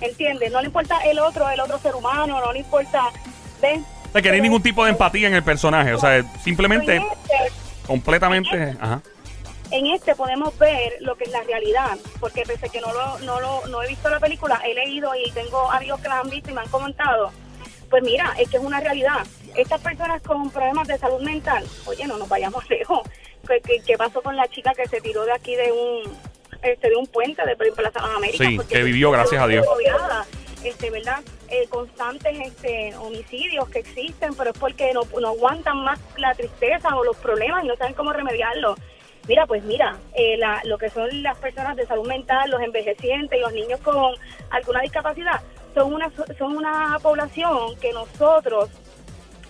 ¿entiendes? 0.00 0.52
No 0.52 0.60
le 0.60 0.66
importa 0.66 0.98
el 1.04 1.18
otro, 1.18 1.48
el 1.50 1.60
otro 1.60 1.78
ser 1.78 1.94
humano, 1.94 2.40
no 2.40 2.52
le 2.52 2.60
importa, 2.60 3.10
¿ves? 3.60 3.80
O 4.08 4.12
sea, 4.12 4.22
que 4.22 4.28
no 4.28 4.34
hay 4.34 4.40
ningún 4.40 4.62
tipo 4.62 4.84
de 4.84 4.90
empatía 4.90 5.28
en 5.28 5.34
el 5.34 5.42
personaje. 5.42 5.92
O 5.92 5.98
sea, 5.98 6.22
simplemente, 6.42 6.96
En 6.96 7.02
este, 7.02 7.52
completamente. 7.86 8.76
Ajá. 8.80 9.02
en 9.70 9.86
este 9.88 10.14
podemos 10.14 10.56
ver 10.58 10.94
lo 11.00 11.16
que 11.16 11.24
es 11.24 11.30
la 11.30 11.42
realidad, 11.42 11.98
porque 12.20 12.44
pese 12.46 12.66
a 12.66 12.68
que 12.68 12.80
no 12.80 12.92
lo, 12.92 13.18
no 13.20 13.40
lo 13.40 13.66
no 13.66 13.82
he 13.82 13.88
visto 13.88 14.08
la 14.08 14.20
película, 14.20 14.60
he 14.64 14.72
leído 14.74 15.10
y 15.16 15.30
tengo 15.32 15.70
amigos 15.70 16.00
que 16.00 16.08
la 16.08 16.20
han 16.20 16.30
visto 16.30 16.50
y 16.50 16.54
me 16.54 16.60
han 16.62 16.68
comentado. 16.68 17.30
Pues 17.90 18.02
mira, 18.02 18.34
es 18.38 18.48
que 18.50 18.56
es 18.56 18.62
una 18.62 18.80
realidad. 18.80 19.26
Estas 19.54 19.80
personas 19.80 20.20
con 20.22 20.50
problemas 20.50 20.88
de 20.88 20.98
salud 20.98 21.20
mental, 21.22 21.64
oye, 21.86 22.06
no 22.06 22.18
nos 22.18 22.28
vayamos 22.28 22.68
lejos. 22.70 23.00
¿Qué, 23.46 23.60
qué, 23.60 23.80
qué 23.86 23.96
pasó 23.96 24.20
con 24.22 24.36
la 24.36 24.48
chica 24.48 24.72
que 24.74 24.86
se 24.88 25.00
tiró 25.00 25.24
de 25.24 25.32
aquí 25.32 25.54
de 25.54 25.70
un 25.72 26.12
este 26.62 26.88
de 26.88 26.96
un 26.96 27.06
puente 27.06 27.42
de 27.44 27.54
Plaza 27.54 28.00
América? 28.16 28.44
Sí, 28.44 28.56
Porque 28.56 28.74
que 28.76 28.82
vivió, 28.82 29.10
gracias 29.12 29.40
a 29.40 29.46
Dios. 29.46 29.64
rodeada, 29.66 30.26
Este, 30.64 30.90
¿verdad? 30.90 31.20
Eh, 31.48 31.66
constantes 31.68 32.36
este, 32.40 32.92
homicidios 32.96 33.68
que 33.68 33.78
existen, 33.80 34.34
pero 34.34 34.50
es 34.50 34.58
porque 34.58 34.92
no, 34.92 35.02
no 35.20 35.28
aguantan 35.28 35.84
más 35.84 36.00
la 36.16 36.34
tristeza 36.34 36.96
o 36.96 37.04
los 37.04 37.16
problemas 37.18 37.62
y 37.62 37.68
no 37.68 37.76
saben 37.76 37.94
cómo 37.94 38.12
remediarlo. 38.12 38.74
Mira, 39.28 39.46
pues 39.46 39.62
mira, 39.64 39.96
eh, 40.14 40.36
la- 40.38 40.60
lo 40.64 40.76
que 40.78 40.88
son 40.90 41.22
las 41.22 41.36
personas 41.38 41.76
de 41.76 41.86
salud 41.86 42.06
mental, 42.08 42.50
los 42.50 42.60
envejecientes 42.62 43.38
y 43.38 43.42
los 43.42 43.52
niños 43.52 43.78
con 43.80 44.14
alguna 44.50 44.80
discapacidad, 44.80 45.40
son 45.76 45.92
una, 45.92 46.10
son 46.38 46.56
una 46.56 46.98
población 47.02 47.76
que 47.80 47.92
nosotros 47.92 48.70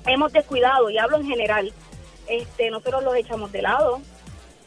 hemos 0.06 0.32
descuidado, 0.32 0.90
y 0.90 0.98
hablo 0.98 1.18
en 1.18 1.26
general, 1.26 1.72
este, 2.26 2.68
nosotros 2.70 3.04
los 3.04 3.14
echamos 3.14 3.52
de 3.52 3.62
lado, 3.62 4.00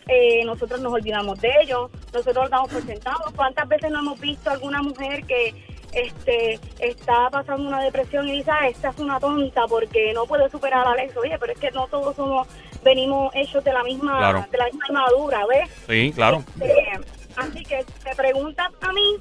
eh, 0.07 0.43
nosotros 0.45 0.79
nos 0.79 0.93
olvidamos 0.93 1.39
de 1.41 1.51
ellos, 1.61 1.91
nosotros 2.13 2.43
los 2.43 2.49
damos 2.49 2.69
por 2.71 2.81
sentados. 2.85 3.31
¿Cuántas 3.35 3.67
veces 3.67 3.91
no 3.91 3.99
hemos 3.99 4.19
visto 4.19 4.49
alguna 4.49 4.81
mujer 4.81 5.23
que 5.25 5.53
este 5.91 6.59
está 6.79 7.29
pasando 7.29 7.67
una 7.67 7.81
depresión 7.83 8.27
y 8.27 8.37
dice, 8.37 8.51
ah, 8.51 8.67
esta 8.69 8.89
es 8.89 8.99
una 8.99 9.19
tonta 9.19 9.67
porque 9.67 10.13
no 10.13 10.25
puede 10.25 10.49
superar 10.49 10.87
a 10.87 10.91
Alex? 10.93 11.15
Oye, 11.17 11.37
pero 11.39 11.51
es 11.53 11.59
que 11.59 11.71
no 11.71 11.87
todos 11.87 12.15
somos, 12.15 12.47
venimos 12.83 13.35
hechos 13.35 13.63
de 13.65 13.73
la 13.73 13.83
misma, 13.83 14.17
Claro. 14.17 14.45
de 14.49 14.57
la 14.57 14.65
misma 14.65 14.85
armadura, 14.87 15.45
¿ves? 15.47 15.69
Sí, 15.87 16.11
claro. 16.15 16.43
Este, 16.59 16.99
así 17.35 17.63
que 17.65 17.85
te 18.03 18.15
preguntas 18.15 18.69
a 18.81 18.91
mí, 18.93 19.17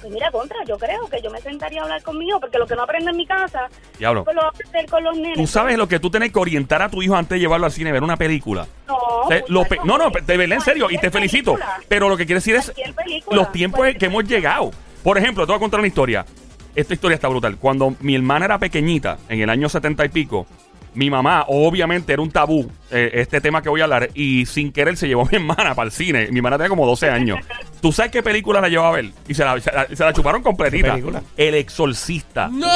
pues 0.00 0.12
mira, 0.12 0.30
contra, 0.30 0.56
yo 0.66 0.78
creo 0.78 1.06
que 1.08 1.20
yo 1.22 1.30
me 1.30 1.40
sentaría 1.40 1.80
a 1.80 1.84
hablar 1.84 2.02
conmigo, 2.02 2.38
porque 2.40 2.58
lo 2.58 2.66
que 2.66 2.74
no 2.76 2.82
aprendo 2.82 3.10
en 3.10 3.16
mi 3.16 3.26
casa, 3.26 3.68
Diablo. 3.98 4.24
pues 4.24 4.34
lo 4.36 4.42
voy 4.42 4.46
a 4.48 4.50
aprender 4.50 4.86
con 4.90 5.04
los 5.04 5.16
nenes. 5.16 5.36
Tú 5.36 5.46
sabes 5.46 5.76
lo 5.78 5.88
que 5.88 5.98
tú 6.00 6.10
tienes 6.10 6.32
que 6.32 6.38
orientar 6.38 6.82
a 6.82 6.88
tu 6.88 7.02
hijo 7.02 7.14
antes 7.16 7.36
de 7.36 7.40
llevarlo 7.40 7.66
al 7.66 7.72
cine, 7.72 7.92
ver 7.92 8.02
una 8.02 8.16
película. 8.16 8.66
No, 8.86 8.94
O 8.96 9.28
sea, 9.28 9.42
lo 9.48 9.62
pe- 9.64 9.76
muchachos, 9.80 9.86
no, 9.86 9.98
no, 9.98 10.10
de 10.10 10.36
verdad, 10.36 10.56
en 10.58 10.62
serio, 10.64 10.88
y 10.90 10.98
te 10.98 11.10
felicito. 11.10 11.54
película. 11.54 11.80
Pero 11.88 12.08
lo 12.08 12.16
que 12.16 12.26
quiero 12.26 12.38
decir 12.38 12.54
es 12.56 12.72
película. 12.94 13.36
los 13.36 13.52
tiempos 13.52 13.86
que 13.98 14.06
hemos 14.06 14.24
llegado. 14.24 14.70
Por 15.02 15.18
ejemplo, 15.18 15.44
te 15.46 15.52
voy 15.52 15.56
a 15.56 15.60
contar 15.60 15.80
una 15.80 15.88
historia. 15.88 16.24
Esta 16.74 16.92
historia 16.94 17.14
está 17.14 17.28
brutal. 17.28 17.56
Cuando 17.56 17.94
mi 18.00 18.14
hermana 18.14 18.44
era 18.44 18.58
pequeñita, 18.58 19.18
en 19.28 19.40
el 19.40 19.48
año 19.50 19.68
setenta 19.68 20.04
y 20.04 20.08
pico, 20.10 20.46
mi 20.94 21.10
mamá, 21.10 21.44
obviamente, 21.48 22.12
era 22.12 22.22
un 22.22 22.30
tabú 22.30 22.70
eh, 22.90 23.10
este 23.14 23.40
tema 23.40 23.60
que 23.62 23.68
voy 23.68 23.82
a 23.82 23.84
hablar, 23.84 24.08
y 24.14 24.46
sin 24.46 24.72
querer 24.72 24.96
se 24.96 25.06
llevó 25.06 25.22
a 25.22 25.24
mi 25.30 25.36
hermana 25.36 25.74
para 25.74 25.86
el 25.86 25.92
cine. 25.92 26.28
Mi 26.30 26.38
hermana 26.38 26.56
tenía 26.56 26.68
como 26.70 26.86
12 26.86 27.08
años. 27.10 27.38
¿Tú 27.86 27.92
sabes 27.92 28.10
qué 28.10 28.20
película 28.20 28.60
la 28.60 28.68
llevó 28.68 28.84
a 28.86 28.90
ver? 28.90 29.12
Y 29.28 29.34
se 29.34 29.44
la, 29.44 29.60
se 29.60 29.70
la- 29.70 29.86
se 29.86 30.02
la 30.02 30.12
chuparon 30.12 30.42
completita. 30.42 30.86
¿Qué 30.86 30.90
película? 30.94 31.22
El 31.36 31.54
Exorcista. 31.54 32.48
¡No! 32.48 32.66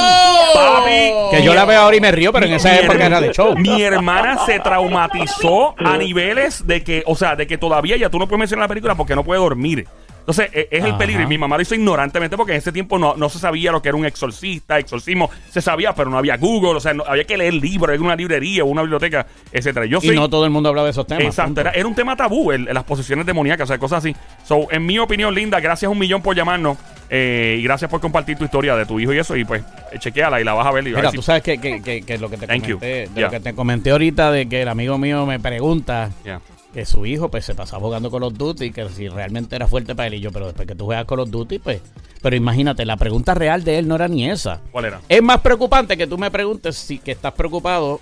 Papi, 0.54 1.12
Que 1.32 1.42
yo 1.42 1.52
la 1.52 1.64
veo 1.64 1.80
ahora 1.80 1.96
y 1.96 2.00
me 2.00 2.12
río, 2.12 2.32
pero 2.32 2.46
en 2.46 2.52
esa 2.52 2.70
mi 2.70 2.78
época 2.78 3.06
era 3.06 3.20
de 3.20 3.32
show. 3.32 3.56
Mi 3.56 3.82
hermana 3.82 4.38
se 4.46 4.60
traumatizó 4.60 5.74
a 5.84 5.96
niveles 5.98 6.64
de 6.64 6.84
que, 6.84 7.02
o 7.06 7.16
sea, 7.16 7.34
de 7.34 7.48
que 7.48 7.58
todavía 7.58 7.96
ya 7.96 8.08
tú 8.08 8.20
no 8.20 8.28
puedes 8.28 8.38
mencionar 8.38 8.62
la 8.64 8.68
película 8.68 8.94
porque 8.94 9.16
no 9.16 9.24
puede 9.24 9.40
dormir. 9.40 9.88
Entonces, 10.20 10.48
e- 10.52 10.68
es 10.70 10.84
el 10.84 10.96
peligro. 10.96 11.22
Y 11.22 11.26
mi 11.26 11.38
mamá 11.38 11.56
lo 11.56 11.62
hizo 11.62 11.74
ignorantemente 11.74 12.36
porque 12.36 12.52
en 12.52 12.58
ese 12.58 12.72
tiempo 12.72 12.98
no, 12.98 13.16
no 13.16 13.28
se 13.28 13.38
sabía 13.38 13.72
lo 13.72 13.82
que 13.82 13.88
era 13.88 13.96
un 13.98 14.06
exorcista, 14.06 14.78
exorcismo. 14.78 15.28
Se 15.50 15.60
sabía, 15.60 15.94
pero 15.94 16.08
no 16.10 16.18
había 16.18 16.36
Google. 16.36 16.76
O 16.76 16.80
sea, 16.80 16.94
no- 16.94 17.04
había 17.06 17.24
que 17.24 17.36
leer 17.36 17.54
libros 17.54 17.94
en 17.94 18.02
una 18.02 18.14
librería 18.16 18.62
o 18.64 18.66
una 18.68 18.82
biblioteca, 18.82 19.26
etcétera. 19.52 19.86
Yo 19.86 19.98
Y 20.02 20.06
soy. 20.08 20.16
no 20.16 20.28
todo 20.30 20.44
el 20.44 20.50
mundo 20.50 20.68
hablaba 20.68 20.86
de 20.86 20.92
esos 20.92 21.06
temas. 21.06 21.24
Exacto, 21.24 21.60
era, 21.60 21.70
era 21.72 21.86
un 21.86 21.94
tema 21.94 22.14
tabú, 22.16 22.52
el- 22.52 22.64
las 22.64 22.84
posesiones 22.84 23.26
demoníacas, 23.26 23.64
o 23.64 23.68
sea, 23.68 23.78
cosas 23.78 23.98
así. 24.04 24.14
So, 24.46 24.68
en 24.70 24.86
mi 24.86 24.98
opinión, 24.98 25.34
Linda, 25.34 25.58
gracias 25.60 25.90
un 25.90 25.98
millón 25.98 26.22
por 26.22 26.36
llamarnos 26.36 26.78
eh, 27.08 27.56
y 27.58 27.62
gracias 27.64 27.90
por 27.90 28.00
compartir 28.00 28.36
tu 28.38 28.44
historia 28.44 28.76
de 28.76 28.86
tu 28.86 29.00
hijo 29.00 29.12
y 29.12 29.18
eso. 29.18 29.36
Y 29.36 29.44
pues, 29.44 29.62
eh, 29.92 29.98
chequeala 29.98 30.40
y 30.40 30.44
la 30.44 30.52
vas 30.54 30.66
a 30.66 30.70
ver. 30.70 30.86
Y 30.86 30.92
vas 30.92 30.98
a 30.98 31.00
Mira, 31.00 31.10
ver 31.10 31.16
tú 31.16 31.22
si- 31.22 31.26
sabes 31.26 31.42
que, 31.42 31.58
que, 31.58 31.82
que, 31.82 32.02
que 32.02 32.18
lo 32.18 32.30
que 32.30 32.36
te 32.36 32.46
Thank 32.46 32.62
comenté, 32.62 32.86
de 32.86 33.08
Yeah. 33.14 33.24
lo 33.24 33.30
que 33.30 33.40
te 33.40 33.54
comenté 33.54 33.90
ahorita 33.90 34.30
de 34.30 34.48
que 34.48 34.62
el 34.62 34.68
amigo 34.68 34.96
mío 34.98 35.26
me 35.26 35.40
pregunta 35.40 36.10
Yeah. 36.24 36.40
Que 36.72 36.84
su 36.84 37.04
hijo 37.06 37.30
pues 37.30 37.44
se 37.44 37.54
pasaba 37.54 37.82
jugando 37.82 38.10
Call 38.10 38.22
of 38.24 38.34
Duty 38.34 38.70
que 38.70 38.88
si 38.88 39.08
realmente 39.08 39.56
era 39.56 39.66
fuerte 39.66 39.94
para 39.94 40.08
él 40.08 40.14
y 40.14 40.20
yo, 40.20 40.30
pero 40.30 40.46
después 40.46 40.66
que 40.68 40.74
tú 40.74 40.84
juegas 40.86 41.04
Call 41.04 41.20
of 41.20 41.30
Duty, 41.30 41.58
pues, 41.58 41.80
pero 42.22 42.36
imagínate, 42.36 42.84
la 42.84 42.96
pregunta 42.96 43.34
real 43.34 43.64
de 43.64 43.78
él 43.78 43.88
no 43.88 43.96
era 43.96 44.08
ni 44.08 44.28
esa. 44.28 44.60
¿Cuál 44.70 44.86
era? 44.86 45.00
Es 45.08 45.22
más 45.22 45.40
preocupante 45.40 45.96
que 45.96 46.06
tú 46.06 46.18
me 46.18 46.30
preguntes 46.30 46.76
si 46.76 46.98
que 46.98 47.12
estás 47.12 47.32
preocupado 47.32 48.00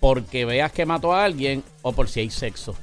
porque 0.00 0.44
veas 0.44 0.72
que 0.72 0.86
mató 0.86 1.12
a 1.12 1.24
alguien 1.24 1.62
o 1.82 1.92
por 1.92 2.08
si 2.08 2.20
hay 2.20 2.30
sexo. 2.30 2.74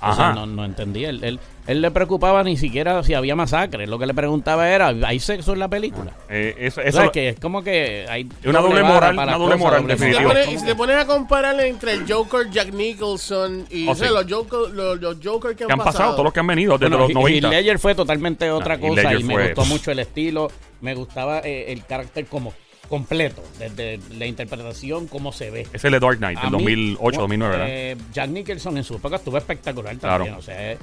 O 0.00 0.14
sea, 0.14 0.28
Ajá. 0.28 0.32
no, 0.34 0.46
no 0.46 0.64
entendí. 0.64 1.04
Él, 1.06 1.24
él, 1.24 1.40
él 1.66 1.80
le 1.80 1.90
preocupaba 1.90 2.42
ni 2.44 2.56
siquiera 2.58 3.02
si 3.02 3.14
había 3.14 3.34
masacre. 3.34 3.86
Lo 3.86 3.98
que 3.98 4.06
le 4.06 4.12
preguntaba 4.14 4.68
era, 4.68 4.88
¿hay 5.04 5.18
sexo 5.18 5.54
en 5.54 5.58
la 5.58 5.68
película? 5.68 6.12
Eh, 6.28 6.54
eso, 6.58 6.80
O 6.80 6.84
eso 6.84 6.96
sea, 6.98 7.06
lo- 7.06 7.12
que 7.12 7.30
es 7.30 7.40
como 7.40 7.62
que 7.64 8.04
hay 8.08 8.28
una 8.44 8.60
doble 8.60 8.82
moral, 8.82 9.14
una 9.14 9.32
doble 9.38 9.54
cosas, 9.56 9.58
moral, 9.60 9.82
doble 9.82 9.94
Y 9.94 9.98
si 9.98 10.18
te 10.18 10.22
pones- 10.24 10.48
y 10.52 10.58
si 10.58 10.64
te 10.66 10.74
pones 10.74 10.96
a 10.96 11.06
comparar 11.06 11.58
entre 11.60 11.92
el 11.92 12.04
Joker, 12.12 12.50
Jack 12.50 12.72
Nicholson 12.72 13.66
y 13.70 13.88
Oh, 13.88 13.92
o 13.92 13.94
sea, 13.94 14.08
sí. 14.08 14.14
los, 14.14 14.26
Joker, 14.30 14.70
los, 14.74 15.00
los 15.00 15.16
Joker 15.24 15.56
que 15.56 15.64
han, 15.64 15.68
que 15.68 15.72
han 15.72 15.78
pasado, 15.78 16.12
todos 16.12 16.24
los 16.24 16.32
que 16.32 16.40
han 16.40 16.46
venido 16.46 16.76
desde 16.78 16.90
Bueno, 16.94 17.04
los 17.08 17.14
90. 17.14 17.48
Heath 17.48 17.54
Ledger 17.54 17.78
fue 17.78 17.94
totalmente 17.94 18.50
otra 18.50 18.74
Heath 18.74 18.88
cosa 18.88 19.14
y 19.14 19.24
me 19.24 19.34
fue- 19.34 19.44
gustó 19.54 19.64
mucho 19.64 19.90
el 19.90 19.98
estilo, 20.00 20.50
me 20.82 20.94
gustaba 20.94 21.40
eh, 21.40 21.72
el 21.72 21.84
carácter 21.86 22.26
como 22.26 22.52
completo, 22.88 23.42
desde 23.58 23.98
la 24.16 24.26
interpretación, 24.26 25.06
cómo 25.08 25.32
se 25.32 25.50
ve. 25.50 25.60
Ese 25.62 25.76
es 25.76 25.84
el 25.84 25.92
de 25.92 26.00
Dark 26.00 26.18
Knight, 26.18 26.38
del 26.40 26.50
mí, 26.50 26.56
2008, 26.58 27.16
no, 27.16 27.20
2009, 27.22 27.52
¿verdad? 27.56 27.66
eh, 27.70 27.96
Jack 28.12 28.30
Nicholson 28.30 28.76
en 28.76 28.84
su 28.84 28.94
época 28.96 29.16
estuvo 29.16 29.36
espectacular 29.38 29.96
también, 29.96 30.28
Claro. 30.34 30.38
o 30.38 30.42
sea, 30.42 30.72
eh, 30.72 30.78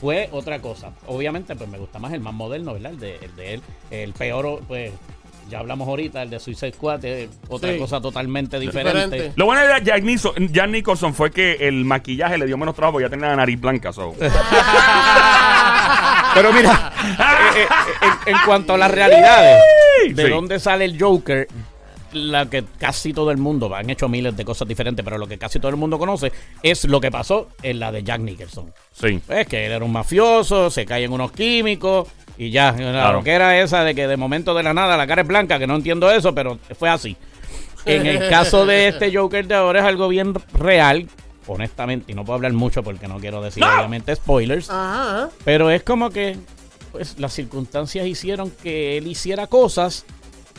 fue 0.00 0.28
otra 0.32 0.58
cosa. 0.60 0.90
Obviamente, 1.06 1.54
pues 1.54 1.68
me 1.70 1.78
gusta 1.78 1.98
más 1.98 2.12
el 2.12 2.20
más 2.20 2.34
moderno, 2.34 2.72
¿verdad? 2.74 2.92
El 2.92 2.98
de, 3.00 3.16
el 3.22 3.36
de 3.36 3.54
él. 3.54 3.62
El 3.90 4.12
peor, 4.14 4.60
pues, 4.66 4.90
ya 5.48 5.58
hablamos 5.60 5.86
ahorita, 5.86 6.22
el 6.22 6.30
de 6.30 6.40
Suicide 6.40 6.72
Squad, 6.72 7.04
es 7.04 7.28
otra 7.48 7.72
Sí. 7.72 7.78
cosa 7.78 8.00
totalmente 8.00 8.58
diferente. 8.58 9.04
Diferente. 9.04 9.32
Lo 9.36 9.44
bueno 9.46 9.60
de 9.62 9.82
Jack 9.84 10.02
Nicholson, 10.02 10.48
Jack 10.52 10.70
Nicholson 10.70 11.14
fue 11.14 11.30
que 11.30 11.52
el 11.60 11.84
maquillaje 11.84 12.36
le 12.38 12.46
dio 12.46 12.56
menos 12.56 12.74
trabajo 12.74 12.94
porque 12.94 13.06
ya 13.06 13.10
tenía 13.10 13.28
la 13.28 13.36
nariz 13.36 13.60
blanca. 13.60 13.92
so. 13.92 14.14
Pero 16.34 16.52
mira, 16.52 16.92
eh, 17.56 17.62
eh, 17.62 17.66
en, 18.26 18.34
en 18.34 18.40
cuanto 18.46 18.74
a 18.74 18.78
las 18.78 18.90
realidades, 18.90 19.58
de 20.10 20.24
Sí. 20.24 20.30
dónde 20.30 20.58
sale 20.60 20.84
el 20.84 21.00
Joker, 21.00 21.46
la 22.12 22.44
que 22.46 22.64
casi 22.78 23.12
todo 23.14 23.30
el 23.30 23.38
mundo, 23.38 23.74
han 23.74 23.88
hecho 23.88 24.08
miles 24.08 24.36
de 24.36 24.44
cosas 24.44 24.68
diferentes, 24.68 25.02
pero 25.04 25.16
lo 25.18 25.26
que 25.26 25.38
casi 25.38 25.58
todo 25.58 25.70
el 25.70 25.76
mundo 25.76 25.98
conoce 25.98 26.30
es 26.62 26.84
lo 26.84 27.00
que 27.00 27.10
pasó 27.10 27.48
en 27.62 27.80
la 27.80 27.90
de 27.90 28.02
Jack 28.02 28.20
Nicholson. 28.20 28.72
Sí. 28.92 29.20
Es 29.28 29.46
que 29.46 29.64
él 29.66 29.72
era 29.72 29.84
un 29.84 29.92
mafioso, 29.92 30.70
se 30.70 30.84
caen 30.84 31.10
unos 31.12 31.32
químicos 31.32 32.08
y 32.36 32.50
ya. 32.50 32.74
Claro. 32.74 33.18
Lo 33.18 33.24
que 33.24 33.30
era 33.30 33.58
esa 33.60 33.82
de 33.84 33.94
que 33.94 34.06
de 34.06 34.16
momento 34.18 34.52
de 34.54 34.62
la 34.62 34.74
nada 34.74 34.96
la 34.98 35.06
cara 35.06 35.22
es 35.22 35.28
blanca, 35.28 35.58
que 35.58 35.66
no 35.66 35.76
entiendo 35.76 36.10
eso, 36.10 36.34
pero 36.34 36.58
fue 36.78 36.90
así. 36.90 37.16
En 37.86 38.06
el 38.06 38.28
caso 38.28 38.66
de 38.66 38.88
este 38.88 39.14
Joker 39.16 39.46
de 39.46 39.54
ahora 39.54 39.80
es 39.80 39.86
algo 39.86 40.06
bien 40.08 40.34
real, 40.52 41.08
honestamente, 41.46 42.12
y 42.12 42.14
no 42.14 42.24
puedo 42.24 42.36
hablar 42.36 42.52
mucho 42.52 42.82
porque 42.82 43.08
no 43.08 43.18
quiero 43.18 43.42
decir 43.42 43.64
obviamente 43.64 44.14
spoilers, 44.14 44.68
Ajá. 44.70 45.30
pero 45.44 45.70
es 45.70 45.82
como 45.82 46.10
que 46.10 46.36
pues 46.92 47.18
las 47.18 47.32
circunstancias 47.32 48.06
hicieron 48.06 48.50
que 48.50 48.98
él 48.98 49.06
hiciera 49.06 49.46
cosas 49.46 50.04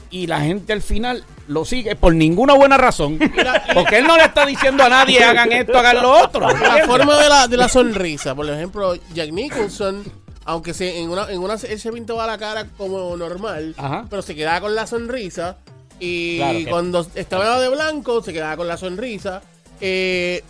y 0.10 0.28
la 0.28 0.42
gente 0.42 0.74
al 0.74 0.82
final 0.82 1.24
lo 1.48 1.66
sigue 1.66 1.96
por 1.96 2.14
ninguna 2.14 2.54
buena 2.54 2.78
razón. 2.78 3.18
Porque 3.74 3.98
él 3.98 4.06
no 4.08 4.16
le 4.18 4.24
está 4.26 4.46
diciendo 4.46 4.84
a 4.84 4.90
nadie 4.90 5.24
hagan 5.24 5.52
esto, 5.52 5.78
hagan 5.78 6.02
lo 6.02 6.12
otro. 6.24 6.48
La 6.50 6.86
forma 6.86 7.18
de 7.22 7.30
la, 7.30 7.48
de 7.48 7.58
la 7.58 7.68
sonrisa, 7.68 8.36
por 8.36 8.48
ejemplo, 8.50 8.94
Jack 9.14 9.32
Nicholson, 9.32 10.04
aunque 10.46 10.74
se, 10.74 11.00
en 11.00 11.10
una, 11.10 11.30
en 11.32 11.40
una 11.40 11.56
él 11.56 11.80
se 11.80 11.92
pintaba 11.92 12.28
la 12.28 12.38
cara 12.38 12.68
como 12.78 13.16
normal, 13.18 13.74
Ajá. 13.78 14.06
pero 14.10 14.22
se 14.22 14.36
quedaba 14.36 14.62
con 14.62 14.76
la 14.76 14.86
sonrisa. 14.88 15.58
Y 16.00 16.38
Claro 16.38 16.58
que- 16.60 16.66
cuando 16.68 17.08
estaba 17.16 17.60
de 17.60 17.70
blanco, 17.70 18.22
se 18.24 18.34
quedaba 18.34 18.58
con 18.58 18.68
la 18.68 18.78
sonrisa. 18.78 19.42
Eh, 19.82 20.44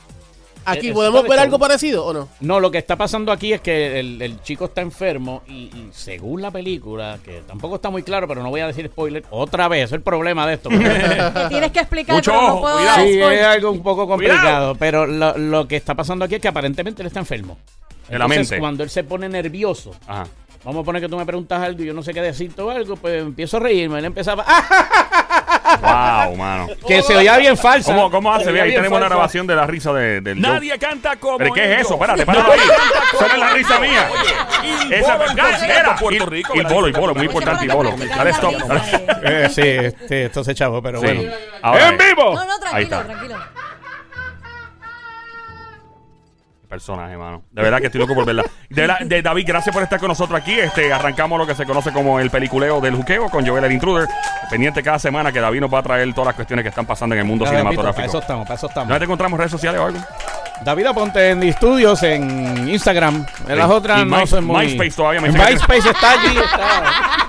¿Aquí 0.66 0.90
Eh, 0.90 0.94
podemos 0.94 1.24
ver 1.28 1.40
algo 1.40 1.60
parecido 1.60 2.06
o 2.06 2.14
no? 2.14 2.30
No, 2.40 2.60
lo 2.60 2.72
que 2.72 2.78
está 2.78 2.96
pasando 2.96 3.32
aquí 3.32 3.54
es 3.54 3.62
que 3.62 4.00
el, 4.00 4.22
el 4.22 4.42
chico 4.42 4.66
está 4.66 4.82
enfermo 4.82 5.44
y, 5.48 5.54
y 5.64 5.90
según 5.92 6.42
la 6.42 6.52
película, 6.52 7.20
que 7.24 7.42
tampoco 7.48 7.76
está 7.76 7.90
muy 7.90 8.04
claro, 8.04 8.28
pero 8.28 8.42
no 8.44 8.50
voy 8.50 8.62
a 8.62 8.68
decir 8.68 8.88
spoiler, 8.88 9.24
otra 9.30 9.68
vez, 9.68 9.86
es 9.86 9.92
el 9.92 10.02
problema 10.02 10.48
de 10.48 10.54
esto. 10.56 10.70
Que 11.34 11.46
tienes 11.50 11.72
que 11.72 11.80
explicar, 11.80 12.16
Mucho 12.16 12.32
pero 12.32 12.42
no 12.44 12.48
ojo, 12.54 12.62
puedo 12.62 12.76
cuidado. 12.78 12.98
dar 12.98 13.08
sí, 13.08 13.14
spoiler. 13.16 13.40
es 13.40 13.46
algo 13.46 13.72
un 13.72 13.84
poco 13.84 14.08
complicado, 14.08 14.42
Cuidado. 14.44 14.76
pero 14.76 15.06
lo, 15.06 15.38
lo 15.38 15.68
que 15.68 15.76
está 15.76 15.96
pasando 15.96 16.26
aquí 16.26 16.36
es 16.36 16.42
que 16.42 16.48
aparentemente 16.48 17.02
él 17.02 17.08
está 17.08 17.20
enfermo. 17.20 17.58
En 18.10 18.20
la 18.20 18.26
Entonces, 18.26 18.50
mente. 18.52 18.60
cuando 18.60 18.84
él 18.84 18.90
se 18.90 19.04
pone 19.04 19.30
nervioso, 19.30 19.92
Ajá. 20.08 20.26
vamos 20.64 20.82
a 20.82 20.86
poner 20.86 21.02
que 21.02 21.08
tú 21.10 21.18
me 21.18 21.26
preguntas 21.26 21.62
algo 21.62 21.82
y 21.84 21.86
yo 21.86 21.94
no 21.94 22.04
sé 22.04 22.14
qué 22.14 22.22
decirte 22.22 22.62
o 22.62 22.70
algo, 22.70 22.96
pues 22.98 23.22
empiezo 23.22 23.58
a 23.58 23.60
reírme. 23.62 24.00
Él 24.00 24.06
empezaba, 24.06 24.44
¡ah! 24.48 25.23
Wow, 25.84 26.36
mano. 26.36 26.68
que 26.88 27.02
se 27.02 27.16
oía 27.16 27.38
bien 27.38 27.58
falsa. 27.58 27.94
¿Cómo, 27.94 28.10
cómo 28.10 28.34
hace? 28.34 28.50
ahí 28.62 28.74
tenemos 28.74 28.98
una 28.98 29.08
grabación 29.08 29.46
de 29.46 29.56
la 29.56 29.68
risa 29.68 29.94
de, 29.94 30.22
del 30.22 30.40
Nadie 30.42 30.78
canta 30.80 31.16
como 31.18 31.38
¿Pero 31.38 31.54
qué 31.54 31.74
es 31.74 31.82
eso? 31.82 31.94
Espérate, 31.96 32.26
páralo 32.26 32.52
ahí. 32.54 32.60
Esa 33.14 33.28
no 33.28 33.34
es 33.34 33.40
la 33.40 33.50
risa 33.54 33.80
mía. 33.80 34.10
Oye, 34.12 35.00
Esa 35.00 35.16
era. 35.68 35.96
Puerto 35.96 36.24
Y- 36.24 36.30
Rico. 36.30 36.54
Y 36.56 36.62
bolo, 36.64 36.88
y 36.88 36.92
bolo, 36.92 37.14
muy 37.16 37.26
importante, 37.26 37.66
y 37.66 37.68
bolo. 37.68 37.94
Dale 37.98 38.30
stop. 38.32 38.54
Eh. 39.24 39.50
Sí, 39.54 39.62
este, 39.62 40.26
esto 40.26 40.44
se 40.44 40.56
chavo, 40.56 40.82
pero 40.82 41.00
bueno. 41.02 41.22
¡En 41.22 41.98
vivo! 41.98 42.36
No, 42.36 42.46
no, 42.46 42.54
Ahí 42.72 42.86
tranquilo, 42.86 43.02
está. 43.02 43.04
tranquilo. 43.04 43.36
Personaje, 46.74 47.16
mano. 47.16 47.44
De 47.52 47.62
verdad 47.62 47.78
que 47.80 47.86
estoy 47.86 48.02
loco 48.02 48.16
por 48.16 48.26
verla. 48.26 48.44
De, 48.70 48.82
verdad, 48.82 49.00
de 49.06 49.22
David, 49.22 49.46
gracias 49.48 49.72
por 49.74 49.84
estar 49.84 50.00
con 50.00 50.08
nosotros 50.08 50.40
aquí. 50.42 50.54
Este, 50.60 50.92
arrancamos 50.92 51.38
lo 51.38 51.46
que 51.46 51.54
se 51.54 51.66
conoce 51.66 51.92
como 51.94 52.20
el 52.20 52.32
peliculeo 52.32 52.82
del 52.82 52.96
juqueo 52.96 53.30
con 53.30 53.46
Joel 53.46 53.64
el 53.66 53.72
Intruder. 53.74 54.08
Pendiente 54.50 54.82
cada 54.82 54.98
semana 54.98 55.32
que 55.32 55.40
David 55.40 55.62
nos 55.62 55.72
va 55.74 55.80
a 55.80 55.84
traer 55.84 56.12
todas 56.14 56.28
las 56.28 56.36
cuestiones 56.36 56.64
que 56.64 56.70
están 56.70 56.86
pasando 56.88 57.14
en 57.14 57.20
el 57.20 57.26
mundo 57.28 57.46
Ya, 57.46 57.52
Pito, 57.52 57.62
Para 57.64 57.70
cinematográfico. 57.72 58.08
eso 58.10 58.20
estamos, 58.20 58.46
para 58.48 58.56
eso 58.56 58.68
estamos. 58.68 58.90
¿No 58.90 58.98
te 58.98 59.06
encontramos 59.06 59.34
en 59.34 59.40
redes 59.40 59.52
sociales 59.52 59.80
o 59.80 59.86
algo? 59.86 60.00
David 60.64 60.86
Aponte 60.88 61.30
en 61.30 61.44
Estudios, 61.44 62.02
en 62.04 62.68
Instagram. 62.68 63.26
En 63.48 63.58
las 63.58 63.68
Sí. 63.68 63.74
otras 63.74 64.02
Y 64.02 64.06
no 64.06 64.18
My- 64.18 64.28
soy 64.28 64.42
muy... 64.42 64.66
MySpace 64.66 64.92
todavía 64.92 65.22
me 65.22 65.30
MySpace 65.32 65.90
está 65.90 66.12
allí. 66.12 66.38
Está. 66.38 67.23